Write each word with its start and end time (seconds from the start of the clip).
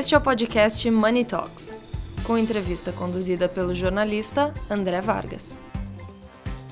Este 0.00 0.14
é 0.14 0.18
o 0.18 0.20
podcast 0.22 0.90
Money 0.90 1.26
Talks, 1.26 1.82
com 2.24 2.38
entrevista 2.38 2.90
conduzida 2.90 3.50
pelo 3.50 3.74
jornalista 3.74 4.50
André 4.70 4.98
Vargas. 5.02 5.60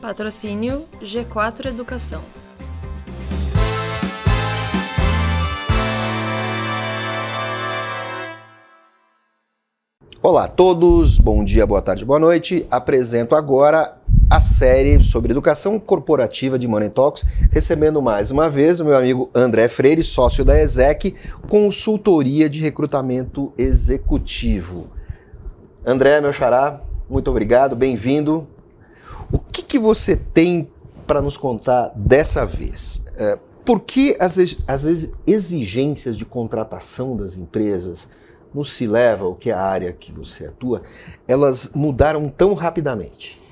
Patrocínio 0.01 0.87
G4 1.03 1.67
Educação. 1.67 2.23
Olá 10.23 10.45
a 10.45 10.49
todos, 10.49 11.19
bom 11.19 11.45
dia, 11.45 11.67
boa 11.67 11.83
tarde, 11.83 12.07
boa 12.07 12.19
noite. 12.19 12.67
Apresento 12.71 13.35
agora 13.35 13.98
a 14.31 14.41
série 14.41 15.03
sobre 15.03 15.31
educação 15.31 15.81
corporativa 15.81 16.59
de 16.59 16.69
Money 16.69 16.91
Talks, 16.91 17.25
recebendo 17.51 18.03
mais 18.03 18.31
uma 18.31 18.51
vez 18.51 18.79
o 18.79 18.85
meu 18.85 18.95
amigo 18.95 19.31
André 19.35 19.69
Freire, 19.69 20.05
sócio 20.05 20.45
da 20.45 20.61
ESEC, 20.63 21.15
consultoria 21.49 22.49
de 22.49 22.61
recrutamento 22.61 23.53
executivo. 23.57 24.89
André, 25.85 26.21
meu 26.21 26.33
xará, 26.33 26.79
muito 27.09 27.31
obrigado, 27.31 27.75
bem-vindo. 27.75 28.47
O 29.33 29.39
que, 29.39 29.63
que 29.63 29.79
você 29.79 30.15
tem 30.15 30.71
para 31.07 31.23
nos 31.23 31.39
contar 31.39 31.91
dessa 31.97 32.45
vez? 32.45 33.07
É, 33.17 33.39
por 33.65 33.81
que 33.81 34.15
as, 34.21 34.37
as 34.67 35.09
exigências 35.27 36.15
de 36.15 36.27
contratação 36.27 37.17
das 37.17 37.39
empresas 37.39 38.07
no 38.53 38.63
C-Level, 38.63 39.35
que 39.37 39.49
é 39.49 39.55
a 39.55 39.61
área 39.61 39.91
que 39.91 40.13
você 40.13 40.45
atua, 40.47 40.83
elas 41.27 41.71
mudaram 41.75 42.29
tão 42.29 42.53
rapidamente? 42.53 43.48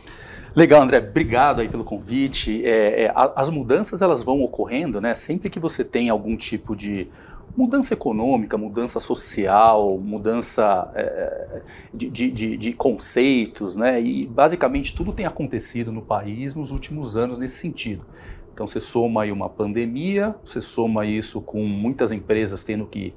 Legal, 0.57 0.81
André. 0.81 0.97
Obrigado 0.97 1.61
aí 1.61 1.69
pelo 1.69 1.85
convite. 1.85 2.65
É, 2.65 3.03
é, 3.05 3.13
as 3.15 3.51
mudanças 3.51 4.01
elas 4.01 4.23
vão 4.23 4.41
ocorrendo, 4.41 5.03
né? 5.03 5.15
Sempre 5.15 5.51
que 5.51 5.61
você 5.61 5.85
tem 5.85 6.09
algum 6.09 6.35
tipo 6.35 6.75
de 6.75 7.09
mudança 7.55 7.93
econômica, 7.93 8.57
mudança 8.57 8.99
social, 8.99 9.99
mudança 9.99 10.91
é, 10.95 11.61
de, 11.93 12.09
de, 12.09 12.57
de, 12.57 12.73
conceitos, 12.73 13.77
né? 13.77 14.01
E 14.01 14.27
basicamente 14.27 14.97
tudo 14.97 15.13
tem 15.13 15.27
acontecido 15.27 15.93
no 15.93 16.01
país 16.01 16.55
nos 16.55 16.71
últimos 16.71 17.19
anos 17.19 17.37
nesse 17.37 17.59
sentido. 17.59 18.07
Então 18.55 18.67
você 18.67 18.81
soma 18.81 19.25
aí 19.25 19.33
uma 19.33 19.51
pandemia, 19.51 20.35
você 20.43 20.63
soma 20.63 21.05
isso 21.05 21.43
com 21.43 21.67
muitas 21.67 22.13
empresas 22.13 22.65
tendo 22.65 22.87
que 22.87 23.13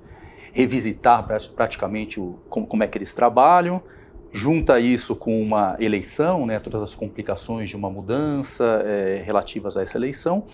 revisitar 0.51 1.25
praticamente 1.55 2.19
o, 2.19 2.37
como, 2.49 2.67
como 2.67 2.83
é 2.83 2.87
que 2.87 2.97
eles 2.97 3.13
trabalham 3.13 3.81
junta 4.31 4.79
isso 4.79 5.15
com 5.15 5.41
uma 5.41 5.75
eleição, 5.79 6.45
né, 6.45 6.59
todas 6.59 6.83
as 6.83 6.93
complicações 6.93 7.69
de 7.69 7.75
uma 7.75 7.89
mudança 7.89 8.83
é, 8.85 9.21
relativas 9.25 9.75
a 9.75 9.81
essa 9.81 9.97
eleição. 9.97 10.45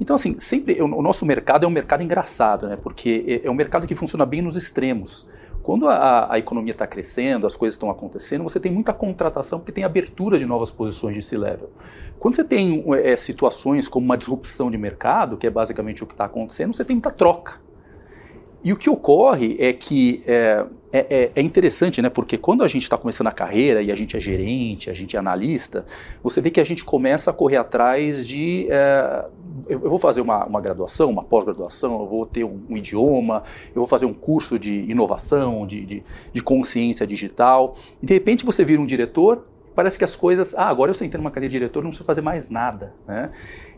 Então, 0.00 0.16
assim, 0.16 0.38
sempre 0.38 0.80
o 0.82 1.02
nosso 1.02 1.24
mercado 1.24 1.64
é 1.64 1.68
um 1.68 1.70
mercado 1.70 2.02
engraçado, 2.02 2.66
né, 2.66 2.76
porque 2.76 3.40
é, 3.44 3.46
é 3.46 3.50
um 3.50 3.54
mercado 3.54 3.86
que 3.86 3.94
funciona 3.94 4.26
bem 4.26 4.42
nos 4.42 4.56
extremos. 4.56 5.28
Quando 5.62 5.88
a, 5.88 6.32
a 6.32 6.38
economia 6.38 6.72
está 6.72 6.88
crescendo, 6.88 7.46
as 7.46 7.54
coisas 7.54 7.74
estão 7.74 7.88
acontecendo, 7.88 8.42
você 8.42 8.58
tem 8.58 8.72
muita 8.72 8.92
contratação 8.92 9.60
porque 9.60 9.70
tem 9.70 9.84
abertura 9.84 10.36
de 10.36 10.44
novas 10.44 10.72
posições 10.72 11.14
de 11.14 11.22
C-level. 11.22 11.70
Quando 12.18 12.34
você 12.34 12.42
tem 12.42 12.84
é, 13.04 13.14
situações 13.14 13.86
como 13.86 14.04
uma 14.04 14.18
disrupção 14.18 14.70
de 14.70 14.76
mercado, 14.76 15.36
que 15.36 15.46
é 15.46 15.50
basicamente 15.50 16.02
o 16.02 16.06
que 16.06 16.14
está 16.14 16.24
acontecendo, 16.24 16.74
você 16.74 16.84
tem 16.84 16.96
muita 16.96 17.12
troca. 17.12 17.60
E 18.64 18.72
o 18.72 18.76
que 18.76 18.88
ocorre 18.88 19.56
é 19.58 19.72
que 19.72 20.22
é, 20.26 20.64
é, 20.92 20.98
é, 21.10 21.32
é 21.34 21.42
interessante, 21.42 22.00
né? 22.00 22.08
Porque 22.08 22.38
quando 22.38 22.62
a 22.62 22.68
gente 22.68 22.82
está 22.82 22.96
começando 22.96 23.26
a 23.26 23.32
carreira 23.32 23.82
e 23.82 23.90
a 23.90 23.94
gente 23.94 24.16
é 24.16 24.20
gerente, 24.20 24.88
a 24.88 24.94
gente 24.94 25.16
é 25.16 25.18
analista, 25.18 25.84
você 26.22 26.40
vê 26.40 26.50
que 26.50 26.60
a 26.60 26.64
gente 26.64 26.84
começa 26.84 27.30
a 27.30 27.34
correr 27.34 27.56
atrás 27.56 28.26
de. 28.26 28.68
É, 28.70 29.24
eu, 29.68 29.80
vou 29.80 29.98
fazer 29.98 30.20
uma, 30.20 30.46
uma 30.46 30.60
graduação, 30.60 31.10
uma 31.10 31.24
pós-graduação, 31.24 32.00
eu 32.00 32.06
vou 32.06 32.26
ter 32.26 32.44
um, 32.44 32.60
um, 32.68 32.76
idioma, 32.76 33.42
eu 33.68 33.80
vou 33.80 33.86
fazer 33.86 34.06
um 34.06 34.14
curso 34.14 34.58
de 34.58 34.82
inovação, 34.90 35.66
de, 35.66 35.84
de, 35.84 36.02
de 36.32 36.42
consciência 36.42 37.06
digital. 37.06 37.76
E 38.00 38.06
de 38.06 38.14
repente 38.14 38.44
você 38.44 38.64
vira 38.64 38.80
um 38.80 38.86
diretor 38.86 39.44
parece 39.74 39.98
que 39.98 40.04
as 40.04 40.16
coisas, 40.16 40.54
ah, 40.54 40.68
agora 40.68 40.90
eu 40.90 40.94
sentei 40.94 41.18
numa 41.18 41.30
cadeira 41.30 41.50
de 41.50 41.58
diretor, 41.58 41.82
não 41.82 41.90
preciso 41.90 42.06
fazer 42.06 42.20
mais 42.20 42.50
nada, 42.50 42.92
né? 43.06 43.30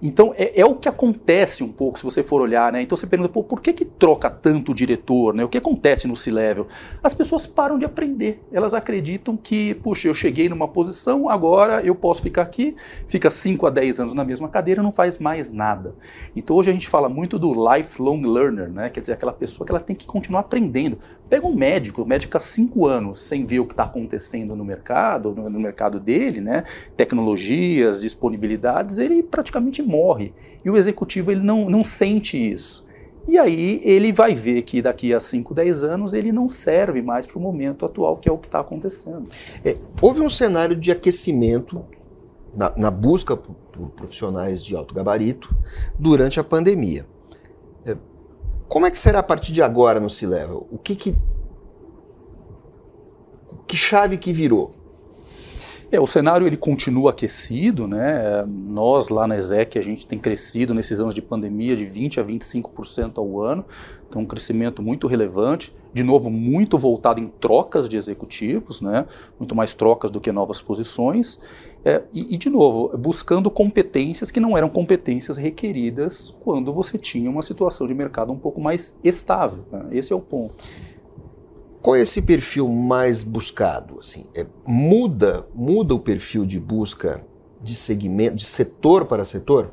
Então 0.06 0.34
é, 0.36 0.60
é, 0.60 0.66
o 0.66 0.74
que 0.74 0.86
acontece 0.86 1.64
um 1.64 1.72
pouco 1.72 1.98
se 1.98 2.04
você 2.04 2.22
for 2.22 2.42
olhar, 2.42 2.70
né? 2.70 2.82
Então 2.82 2.94
você 2.94 3.06
pergunta, 3.06 3.32
pô, 3.32 3.42
por 3.42 3.62
que 3.62 3.72
que 3.72 3.86
troca 3.86 4.28
tanto 4.28 4.72
o 4.72 4.74
diretor, 4.74 5.34
né? 5.34 5.42
O 5.42 5.48
que 5.48 5.56
acontece 5.56 6.06
no 6.06 6.14
C-level? 6.14 6.66
As 7.02 7.14
pessoas 7.14 7.46
param 7.46 7.78
de 7.78 7.86
aprender, 7.86 8.44
elas 8.52 8.74
acreditam 8.74 9.34
que, 9.34 9.72
puxa, 9.76 10.06
eu 10.06 10.12
cheguei 10.12 10.46
numa 10.46 10.68
posição, 10.68 11.30
agora 11.30 11.80
eu 11.80 11.94
posso 11.94 12.20
ficar 12.20 12.42
aqui, 12.42 12.76
fica 13.08 13.30
5 13.30 13.66
a 13.66 13.70
10 13.70 14.00
anos 14.00 14.12
na 14.12 14.24
mesma 14.24 14.46
cadeira, 14.46 14.82
não 14.82 14.92
faz 14.92 15.16
mais 15.16 15.50
nada. 15.50 15.94
Então 16.36 16.54
hoje 16.54 16.70
a 16.70 16.74
gente 16.74 16.86
fala 16.86 17.08
muito 17.08 17.38
do 17.38 17.54
lifelong 17.72 18.20
learner, 18.26 18.70
né? 18.70 18.90
Quer 18.90 19.00
dizer, 19.00 19.14
aquela 19.14 19.32
pessoa 19.32 19.64
que 19.64 19.72
ela 19.72 19.80
tem 19.80 19.96
que 19.96 20.04
continuar 20.04 20.40
aprendendo. 20.40 20.98
Pega 21.30 21.46
um 21.46 21.54
médico, 21.54 22.02
o 22.02 22.06
médico 22.06 22.28
fica 22.28 22.40
5 22.40 22.86
anos 22.86 23.22
sem 23.22 23.46
ver 23.46 23.60
o 23.60 23.64
que 23.64 23.72
está 23.72 23.84
acontecendo 23.84 24.54
no 24.54 24.66
mercado, 24.66 25.34
no, 25.34 25.48
no 25.48 25.58
mercado 25.58 25.98
dele, 25.98 26.42
né, 26.42 26.64
tecnologias, 26.94 28.02
disponibilidades, 28.02 28.98
ele 28.98 29.22
praticamente 29.22 29.82
morre. 29.94 30.32
E 30.64 30.70
o 30.70 30.76
executivo 30.76 31.30
ele 31.30 31.42
não, 31.42 31.66
não 31.66 31.84
sente 31.84 32.36
isso. 32.36 32.86
E 33.26 33.38
aí 33.38 33.80
ele 33.84 34.12
vai 34.12 34.34
ver 34.34 34.62
que 34.62 34.82
daqui 34.82 35.14
a 35.14 35.20
5, 35.20 35.54
10 35.54 35.84
anos 35.84 36.12
ele 36.12 36.30
não 36.30 36.48
serve 36.48 37.00
mais 37.00 37.26
para 37.26 37.38
o 37.38 37.40
momento 37.40 37.86
atual, 37.86 38.16
que 38.16 38.28
é 38.28 38.32
o 38.32 38.36
que 38.36 38.46
está 38.46 38.60
acontecendo. 38.60 39.28
É, 39.64 39.76
houve 40.02 40.20
um 40.20 40.28
cenário 40.28 40.76
de 40.76 40.90
aquecimento 40.90 41.82
na, 42.54 42.72
na 42.76 42.90
busca 42.90 43.36
por, 43.36 43.54
por, 43.72 43.90
profissionais 43.90 44.62
de 44.62 44.76
alto 44.76 44.94
gabarito 44.94 45.54
durante 45.98 46.38
a 46.38 46.44
pandemia. 46.44 47.06
É, 47.86 47.96
como 48.68 48.84
é 48.84 48.90
que 48.90 48.98
será 48.98 49.20
a 49.20 49.22
partir 49.22 49.52
de 49.52 49.62
agora 49.62 49.98
no 49.98 50.10
C-Level? 50.10 50.66
O 50.70 50.76
que, 50.76 50.94
que 50.94 51.16
que 53.66 53.76
chave 53.76 54.18
que 54.18 54.32
virou? 54.32 54.74
É, 55.94 56.00
o 56.00 56.08
cenário 56.08 56.44
ele 56.44 56.56
continua 56.56 57.10
aquecido, 57.10 57.86
né? 57.86 58.44
Nós 58.48 59.08
lá 59.10 59.28
na 59.28 59.38
ESEC 59.38 59.78
a 59.78 59.80
gente 59.80 60.04
tem 60.08 60.18
crescido 60.18 60.74
nesses 60.74 60.98
anos 60.98 61.14
de 61.14 61.22
pandemia 61.22 61.76
de 61.76 61.86
20 61.86 62.18
a 62.18 62.24
25% 62.24 63.18
ao 63.18 63.40
ano, 63.40 63.64
então 64.08 64.22
um 64.22 64.26
crescimento 64.26 64.82
muito 64.82 65.06
relevante, 65.06 65.72
de 65.92 66.02
novo 66.02 66.30
muito 66.30 66.76
voltado 66.76 67.20
em 67.20 67.28
trocas 67.28 67.88
de 67.88 67.96
executivos, 67.96 68.80
né? 68.80 69.06
Muito 69.38 69.54
mais 69.54 69.72
trocas 69.72 70.10
do 70.10 70.20
que 70.20 70.32
novas 70.32 70.60
posições. 70.60 71.38
É, 71.84 72.02
e, 72.12 72.34
e, 72.34 72.38
de 72.38 72.50
novo, 72.50 72.88
buscando 72.98 73.48
competências 73.48 74.32
que 74.32 74.40
não 74.40 74.58
eram 74.58 74.68
competências 74.68 75.36
requeridas 75.36 76.34
quando 76.40 76.72
você 76.72 76.98
tinha 76.98 77.30
uma 77.30 77.42
situação 77.42 77.86
de 77.86 77.94
mercado 77.94 78.32
um 78.32 78.38
pouco 78.38 78.60
mais 78.60 78.98
estável. 79.04 79.64
Né? 79.70 79.86
Esse 79.92 80.12
é 80.12 80.16
o 80.16 80.20
ponto. 80.20 80.56
Qual 81.84 81.94
é 81.94 82.00
esse 82.00 82.22
perfil 82.22 82.66
mais 82.66 83.22
buscado? 83.22 83.98
Assim, 83.98 84.24
é, 84.34 84.46
muda, 84.66 85.44
muda 85.54 85.94
o 85.94 85.98
perfil 85.98 86.46
de 86.46 86.58
busca 86.58 87.22
de 87.62 87.74
segmento, 87.74 88.36
de 88.36 88.46
setor 88.46 89.04
para 89.04 89.22
setor? 89.22 89.70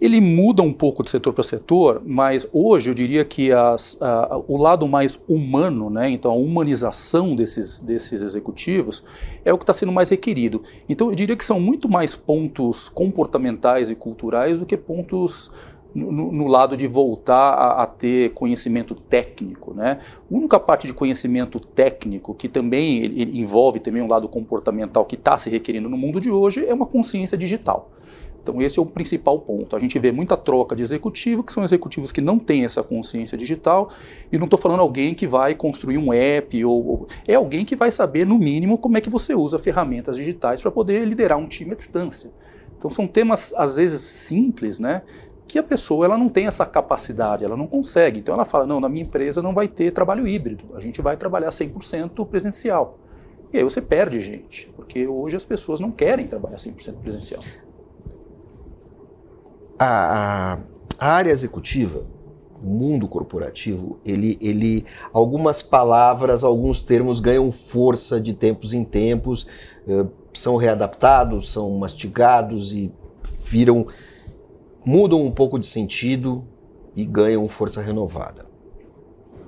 Ele 0.00 0.20
muda 0.20 0.62
um 0.62 0.72
pouco 0.72 1.02
de 1.02 1.10
setor 1.10 1.32
para 1.32 1.42
setor, 1.42 2.00
mas 2.06 2.46
hoje 2.52 2.90
eu 2.90 2.94
diria 2.94 3.24
que 3.24 3.50
as, 3.50 4.00
a, 4.00 4.40
o 4.46 4.56
lado 4.56 4.86
mais 4.86 5.18
humano, 5.28 5.90
né, 5.90 6.08
então 6.08 6.30
a 6.30 6.36
humanização 6.36 7.34
desses, 7.34 7.80
desses 7.80 8.22
executivos, 8.22 9.02
é 9.44 9.52
o 9.52 9.58
que 9.58 9.64
está 9.64 9.74
sendo 9.74 9.90
mais 9.90 10.10
requerido. 10.10 10.62
Então 10.88 11.08
eu 11.08 11.16
diria 11.16 11.34
que 11.34 11.44
são 11.44 11.58
muito 11.58 11.88
mais 11.88 12.14
pontos 12.14 12.88
comportamentais 12.88 13.90
e 13.90 13.96
culturais 13.96 14.60
do 14.60 14.64
que 14.64 14.76
pontos 14.76 15.50
no, 15.94 16.30
no, 16.30 16.46
lado 16.46 16.76
de 16.76 16.86
voltar 16.86 17.52
a, 17.52 17.82
a, 17.82 17.86
ter 17.86 18.32
conhecimento 18.34 18.94
técnico. 18.94 19.74
Né? 19.74 20.00
A 20.30 20.34
única 20.34 20.60
parte 20.60 20.86
de 20.86 20.92
conhecimento 20.92 21.58
técnico 21.58 22.34
que 22.34 22.48
também 22.48 22.98
ele, 22.98 23.22
ele 23.22 23.38
envolve 23.40 23.80
também 23.80 24.02
um 24.02 24.08
lado 24.08 24.28
comportamental 24.28 25.04
que 25.04 25.14
está 25.14 25.36
se 25.38 25.48
requerendo 25.50 25.88
no 25.88 25.96
mundo 25.96 26.20
de 26.20 26.30
hoje 26.30 26.64
é 26.64 26.74
uma 26.74 26.86
consciência 26.86 27.36
digital. 27.36 27.90
Então 28.48 28.62
esse 28.62 28.78
é 28.78 28.82
o 28.82 28.86
principal 28.86 29.38
ponto. 29.40 29.76
A 29.76 29.78
gente 29.78 29.98
vê 29.98 30.10
muita 30.10 30.34
troca 30.34 30.74
de 30.74 30.82
executivo, 30.82 31.42
que 31.42 31.52
são 31.52 31.62
executivos 31.62 32.10
que 32.10 32.22
não 32.22 32.38
têm 32.38 32.64
essa 32.64 32.82
consciência 32.82 33.36
digital, 33.36 33.90
e 34.32 34.38
não 34.38 34.44
estou 34.44 34.58
falando 34.58 34.80
alguém 34.80 35.12
que 35.14 35.26
vai 35.26 35.54
construir 35.54 35.98
um 35.98 36.14
app, 36.14 36.64
ou, 36.64 36.86
ou, 36.86 37.06
é 37.26 37.34
alguém 37.34 37.62
que 37.62 37.76
vai 37.76 37.90
saber, 37.90 38.26
no 38.26 38.38
mínimo, 38.38 38.78
como 38.78 38.96
é 38.96 39.02
que 39.02 39.10
você 39.10 39.34
usa 39.34 39.58
ferramentas 39.58 40.16
digitais 40.16 40.62
para 40.62 40.70
poder 40.70 41.04
liderar 41.04 41.36
um 41.36 41.46
time 41.46 41.72
à 41.72 41.74
distância. 41.74 42.30
Então 42.78 42.90
são 42.90 43.06
temas, 43.06 43.52
às 43.54 43.76
vezes, 43.76 44.00
simples, 44.00 44.78
né? 44.78 45.02
Que 45.48 45.58
a 45.58 45.62
pessoa 45.62 46.04
ela 46.04 46.18
não 46.18 46.28
tem 46.28 46.46
essa 46.46 46.66
capacidade, 46.66 47.42
ela 47.42 47.56
não 47.56 47.66
consegue. 47.66 48.20
Então 48.20 48.34
ela 48.34 48.44
fala: 48.44 48.66
não, 48.66 48.78
na 48.78 48.88
minha 48.88 49.02
empresa 49.02 49.40
não 49.42 49.54
vai 49.54 49.66
ter 49.66 49.92
trabalho 49.92 50.28
híbrido, 50.28 50.76
a 50.76 50.80
gente 50.80 51.00
vai 51.00 51.16
trabalhar 51.16 51.48
100% 51.48 52.26
presencial. 52.26 52.98
E 53.50 53.56
aí 53.56 53.64
você 53.64 53.80
perde 53.80 54.20
gente, 54.20 54.70
porque 54.76 55.06
hoje 55.06 55.34
as 55.34 55.44
pessoas 55.44 55.80
não 55.80 55.90
querem 55.90 56.26
trabalhar 56.26 56.58
100% 56.58 56.96
presencial. 56.96 57.42
A, 59.78 60.58
a, 60.98 61.06
área 61.14 61.30
executiva, 61.30 62.04
o 62.62 62.66
mundo 62.66 63.08
corporativo, 63.08 63.98
ele, 64.04 64.36
ele, 64.42 64.84
algumas 65.14 65.62
palavras, 65.62 66.44
alguns 66.44 66.82
termos 66.82 67.20
ganham 67.20 67.50
força 67.50 68.20
de 68.20 68.34
tempos 68.34 68.74
em 68.74 68.84
tempos, 68.84 69.46
eh, 69.88 70.04
são 70.34 70.56
readaptados, 70.56 71.50
são 71.50 71.70
mastigados 71.78 72.72
e 72.72 72.92
viram 73.44 73.86
mudam 74.84 75.24
um 75.24 75.30
pouco 75.30 75.58
de 75.58 75.66
sentido 75.66 76.44
e 76.94 77.04
ganham 77.04 77.46
força 77.48 77.80
renovada. 77.80 78.46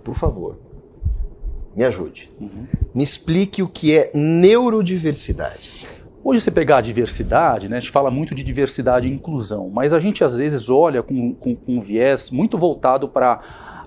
Por 0.04 0.14
favor, 0.14 0.58
me 1.74 1.84
ajude. 1.84 2.30
Uhum. 2.40 2.66
Me 2.94 3.02
explique 3.02 3.62
o 3.62 3.68
que 3.68 3.96
é 3.96 4.10
neurodiversidade. 4.14 5.80
Hoje, 6.22 6.42
você 6.42 6.50
pegar 6.50 6.78
a 6.78 6.80
diversidade, 6.82 7.68
né, 7.68 7.78
a 7.78 7.80
gente 7.80 7.90
fala 7.90 8.10
muito 8.10 8.34
de 8.34 8.44
diversidade 8.44 9.08
e 9.08 9.10
inclusão, 9.10 9.70
mas 9.72 9.94
a 9.94 9.98
gente 9.98 10.22
às 10.22 10.36
vezes 10.36 10.68
olha 10.68 11.02
com, 11.02 11.34
com, 11.34 11.56
com 11.56 11.76
um 11.76 11.80
viés 11.80 12.30
muito 12.30 12.58
voltado 12.58 13.08
para 13.08 13.40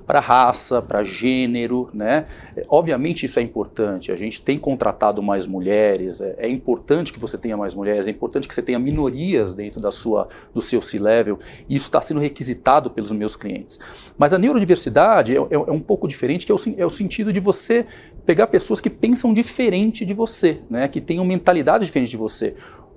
para 0.06 0.20
raça, 0.20 0.82
para 0.82 1.04
gênero, 1.04 1.90
né? 1.94 2.26
Obviamente 2.68 3.26
isso 3.26 3.40
é 3.40 3.42
importante. 3.42 4.12
A 4.12 4.16
gente 4.16 4.42
tem 4.42 4.58
contratado 4.58 5.22
mais 5.22 5.48
mulheres. 5.48 6.22
É, 6.22 6.36
é, 6.40 6.50
importante 6.50 7.14
que 7.14 7.20
você 7.20 7.38
tenha 7.38 7.56
mais 7.56 7.74
mulheres. 7.74 8.08
É 8.08 8.12
importante 8.12 8.48
que 8.48 8.54
você 8.54 8.62
tenha 8.62 8.80
minorias 8.80 9.54
dentro 9.54 9.82
da 9.82 9.92
sua, 9.92 10.28
do 10.54 10.62
seu 10.62 10.82
C-level. 10.82 11.40
Isso 11.70 11.86
está 11.86 12.02
sendo 12.02 12.20
requisitado 12.20 12.90
pelos 12.90 13.12
meus 13.12 13.36
clientes. 13.36 13.80
Mas 14.18 14.34
a 14.34 14.38
neurodiversidade 14.38 15.36
é, 15.36 15.40
é, 15.40 15.54
é 15.54 15.72
um 15.72 15.80
pouco 15.80 16.08
diferente, 16.08 16.46
que 16.46 16.52
é 16.52 16.56
o, 16.56 16.60
é 16.78 16.86
o 16.86 16.90
sentido 16.90 17.32
de 17.32 17.40
você 17.40 17.86
pegar 18.26 18.48
pessoas 18.48 18.82
que 18.82 18.90
pensam 18.90 19.34
diferente 19.34 20.06
de 20.06 20.14
você, 20.14 20.62
né? 20.70 20.88
Que 20.88 21.00
tenham 21.00 21.24
mentalidade 21.26 21.86
diferente 21.86 22.10
de 22.10 22.18
você. 22.18 22.56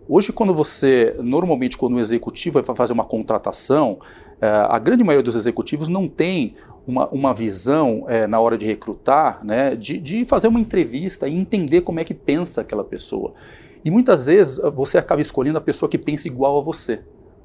Hoje, 0.08 0.32
quando 0.32 0.54
você, 0.54 1.16
normalmente, 1.18 1.76
quando 1.76 1.94
o 1.94 2.00
executivo 2.00 2.62
vai 2.62 2.76
fazer 2.76 2.92
uma 2.92 3.04
contratação, 3.04 3.98
a 4.40 4.78
grande 4.78 5.02
maioria 5.02 5.22
dos 5.22 5.34
executivos 5.34 5.88
não 5.88 6.08
tem 6.08 6.54
uma, 6.86 7.08
uma 7.08 7.34
visão 7.34 8.04
é, 8.08 8.26
na 8.26 8.38
hora 8.38 8.56
de 8.56 8.66
recrutar, 8.66 9.44
né, 9.44 9.74
de, 9.74 9.98
de 9.98 10.24
fazer 10.24 10.48
uma 10.48 10.60
entrevista 10.60 11.26
e 11.26 11.34
entender 11.34 11.80
como 11.80 12.00
é 12.00 12.04
que 12.04 12.14
pensa 12.14 12.60
aquela 12.60 12.84
pessoa. 12.84 13.32
E 13.84 13.90
muitas 13.90 14.26
vezes 14.26 14.60
você 14.74 14.98
acaba 14.98 15.20
escolhendo 15.20 15.58
a 15.58 15.60
pessoa 15.60 15.88
que 15.88 15.98
pensa 15.98 16.28
igual 16.28 16.58
a 16.58 16.62
você 16.62 17.00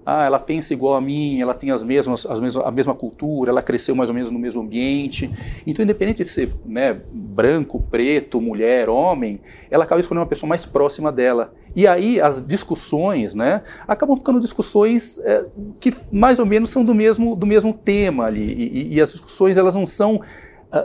ah, 0.06 0.26
ela 0.26 0.40
pensa 0.40 0.74
igual 0.74 0.96
a 0.96 1.02
mim, 1.02 1.40
ela 1.40 1.54
tem 1.54 1.70
as 1.70 1.84
mesmas, 1.84 2.26
as 2.26 2.40
mesmas, 2.40 2.66
a 2.66 2.72
mesma 2.72 2.96
cultura, 2.96 3.52
ela 3.52 3.62
cresceu 3.62 3.96
mais 3.96 4.10
ou 4.10 4.14
menos 4.14 4.32
no 4.32 4.40
mesmo 4.40 4.62
ambiente. 4.62 5.30
Então, 5.66 5.84
independente 5.84 6.24
de 6.24 6.30
ser 6.30 6.52
né, 6.66 7.00
branco, 7.12 7.80
preto, 7.80 8.42
mulher, 8.42 8.90
homem, 8.90 9.40
ela 9.70 9.84
acaba 9.84 10.02
escolhendo 10.02 10.22
uma 10.22 10.30
pessoa 10.30 10.50
mais 10.50 10.66
próxima 10.66 11.12
dela. 11.12 11.54
E 11.76 11.86
aí 11.86 12.20
as 12.20 12.46
discussões, 12.46 13.36
né, 13.36 13.62
acabam 13.88 14.16
ficando 14.16 14.40
discussões 14.40 15.20
é, 15.20 15.46
que 15.80 15.94
mais 16.12 16.40
ou 16.40 16.46
menos 16.46 16.72
são 16.72 16.84
do 16.84 16.96
mesmo, 16.96 17.36
do 17.36 17.46
mesmo 17.46 17.74
tema 17.74 18.26
ali. 18.26 18.54
E, 18.54 18.96
e 18.96 19.02
as 19.02 19.12
discussões 19.12 19.56
elas 19.58 19.76
não 19.76 19.86
são 19.86 20.16
uh, 20.16 20.22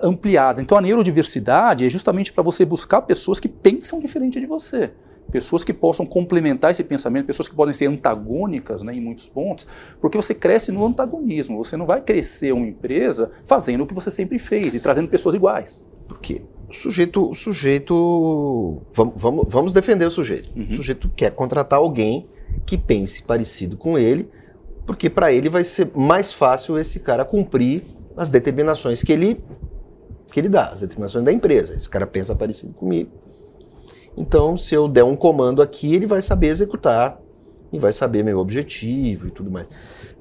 ampliadas. 0.02 0.62
Então, 0.62 0.76
a 0.76 0.80
neurodiversidade 0.80 1.86
é 1.86 1.88
justamente 1.88 2.32
para 2.32 2.42
você 2.42 2.66
buscar 2.66 3.00
pessoas 3.00 3.40
que 3.40 3.48
pensam 3.48 3.98
diferente 3.98 4.38
de 4.38 4.46
você 4.46 4.92
pessoas 5.30 5.64
que 5.64 5.72
possam 5.72 6.06
complementar 6.06 6.70
esse 6.70 6.84
pensamento, 6.84 7.26
pessoas 7.26 7.48
que 7.48 7.54
podem 7.54 7.74
ser 7.74 7.86
antagônicas 7.86 8.82
né, 8.82 8.94
em 8.94 9.00
muitos 9.00 9.28
pontos, 9.28 9.66
porque 10.00 10.16
você 10.16 10.34
cresce 10.34 10.72
no 10.72 10.84
antagonismo. 10.86 11.62
Você 11.62 11.76
não 11.76 11.86
vai 11.86 12.00
crescer 12.00 12.52
uma 12.52 12.66
empresa 12.66 13.30
fazendo 13.44 13.82
o 13.82 13.86
que 13.86 13.94
você 13.94 14.10
sempre 14.10 14.38
fez 14.38 14.74
e 14.74 14.80
trazendo 14.80 15.08
pessoas 15.08 15.34
iguais. 15.34 15.90
Por 16.06 16.20
quê? 16.20 16.42
O 16.68 16.74
sujeito, 16.74 17.30
o 17.30 17.34
sujeito, 17.34 18.82
vamos, 18.92 19.14
vamos, 19.16 19.46
vamos 19.48 19.74
defender 19.74 20.04
o 20.04 20.10
sujeito. 20.10 20.50
Uhum. 20.56 20.68
O 20.70 20.76
sujeito 20.76 21.10
quer 21.14 21.30
contratar 21.30 21.78
alguém 21.78 22.28
que 22.64 22.76
pense 22.76 23.22
parecido 23.22 23.76
com 23.76 23.98
ele, 23.98 24.28
porque 24.84 25.08
para 25.08 25.32
ele 25.32 25.48
vai 25.48 25.64
ser 25.64 25.90
mais 25.94 26.32
fácil 26.32 26.78
esse 26.78 27.00
cara 27.00 27.24
cumprir 27.24 27.82
as 28.16 28.28
determinações 28.28 29.02
que 29.02 29.12
ele 29.12 29.42
que 30.32 30.40
ele 30.40 30.48
dá, 30.48 30.66
as 30.66 30.80
determinações 30.80 31.24
da 31.24 31.32
empresa. 31.32 31.74
Esse 31.74 31.88
cara 31.88 32.06
pensa 32.06 32.34
parecido 32.34 32.74
comigo 32.74 33.10
então, 34.16 34.56
se 34.56 34.74
eu 34.74 34.88
der 34.88 35.04
um 35.04 35.14
comando 35.14 35.60
aqui, 35.60 35.94
ele 35.94 36.06
vai 36.06 36.22
saber 36.22 36.48
executar 36.48 37.20
e 37.72 37.78
vai 37.78 37.92
saber 37.92 38.24
meu 38.24 38.38
objetivo 38.38 39.26
e 39.28 39.30
tudo 39.30 39.50
mais. 39.50 39.68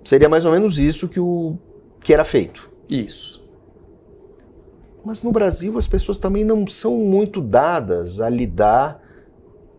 Seria 0.04 0.28
mais 0.28 0.46
ou 0.46 0.52
menos 0.52 0.78
isso 0.78 1.08
que, 1.08 1.20
o, 1.20 1.58
que 2.02 2.14
era 2.14 2.26
feito. 2.26 2.70
Isso. 2.90 3.44
Mas 5.04 5.24
no 5.24 5.32
Brasil 5.32 5.78
as 5.78 5.88
pessoas 5.88 6.18
também 6.18 6.44
não 6.44 6.68
são 6.68 6.98
muito 6.98 7.40
dadas 7.40 8.20
a 8.20 8.28
lidar 8.28 9.02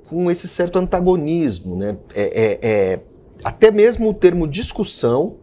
com 0.09 0.31
esse 0.31 0.49
certo 0.49 0.79
antagonismo. 0.79 1.77
Né? 1.77 1.97
É, 2.15 2.45
é, 2.45 2.59
é 2.63 3.01
até 3.45 3.71
mesmo 3.71 4.09
o 4.09 4.15
termo 4.15 4.49
discussão, 4.49 5.37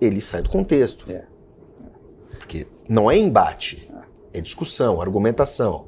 ele 0.00 0.20
sai 0.20 0.42
do 0.42 0.50
contexto. 0.50 1.10
É. 1.10 1.24
Porque 2.38 2.66
não 2.88 3.10
é 3.10 3.16
embate, 3.16 3.90
é 4.32 4.40
discussão, 4.40 5.00
argumentação. 5.00 5.86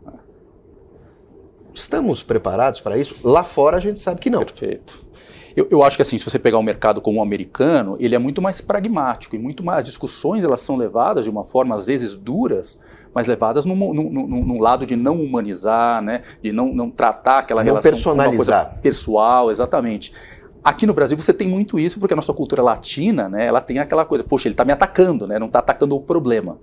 Estamos 1.76 2.22
preparados 2.22 2.80
para 2.80 2.96
isso? 2.96 3.16
Lá 3.22 3.44
fora 3.44 3.76
a 3.76 3.80
gente 3.80 4.00
sabe 4.00 4.18
que 4.18 4.30
não. 4.30 4.38
Perfeito. 4.38 5.04
Eu, 5.54 5.68
eu, 5.70 5.82
acho 5.82 5.96
que 5.96 6.02
assim, 6.02 6.16
se 6.16 6.24
você 6.24 6.38
pegar 6.38 6.58
um 6.58 6.62
mercado 6.62 7.02
como 7.02 7.18
o 7.18 7.22
americano, 7.22 7.98
ele 8.00 8.14
é 8.14 8.18
muito 8.18 8.40
mais 8.40 8.62
pragmático 8.62 9.36
e 9.36 9.38
muito 9.38 9.62
mais. 9.62 9.80
As 9.80 9.84
discussões 9.84 10.42
elas 10.42 10.62
são 10.62 10.76
levadas 10.76 11.26
de 11.26 11.30
uma 11.30 11.44
forma, 11.44 11.74
às 11.74 11.86
vezes, 11.86 12.14
duras, 12.14 12.80
mas 13.14 13.26
levadas 13.26 13.66
num, 13.66 13.76
num, 13.76 14.10
num, 14.10 14.26
num 14.26 14.58
lado 14.58 14.86
de 14.86 14.96
não 14.96 15.20
humanizar, 15.20 16.02
né? 16.02 16.22
de 16.42 16.50
não, 16.50 16.72
não 16.72 16.90
tratar 16.90 17.40
aquela 17.40 17.62
não 17.62 17.72
relação 17.72 17.92
personalizar. 17.92 18.26
como 18.26 18.38
uma 18.38 18.64
coisa 18.64 18.80
pessoal, 18.80 19.50
exatamente. 19.50 20.14
Aqui 20.66 20.84
no 20.84 20.92
Brasil 20.92 21.16
você 21.16 21.32
tem 21.32 21.48
muito 21.48 21.78
isso, 21.78 22.00
porque 22.00 22.12
a 22.12 22.16
nossa 22.16 22.32
cultura 22.32 22.60
latina, 22.60 23.28
né, 23.28 23.46
ela 23.46 23.60
tem 23.60 23.78
aquela 23.78 24.04
coisa, 24.04 24.24
poxa, 24.24 24.48
ele 24.48 24.54
está 24.54 24.64
me 24.64 24.72
atacando, 24.72 25.24
né, 25.24 25.38
não 25.38 25.46
está 25.46 25.60
atacando 25.60 25.94
o 25.94 26.00
problema. 26.00 26.58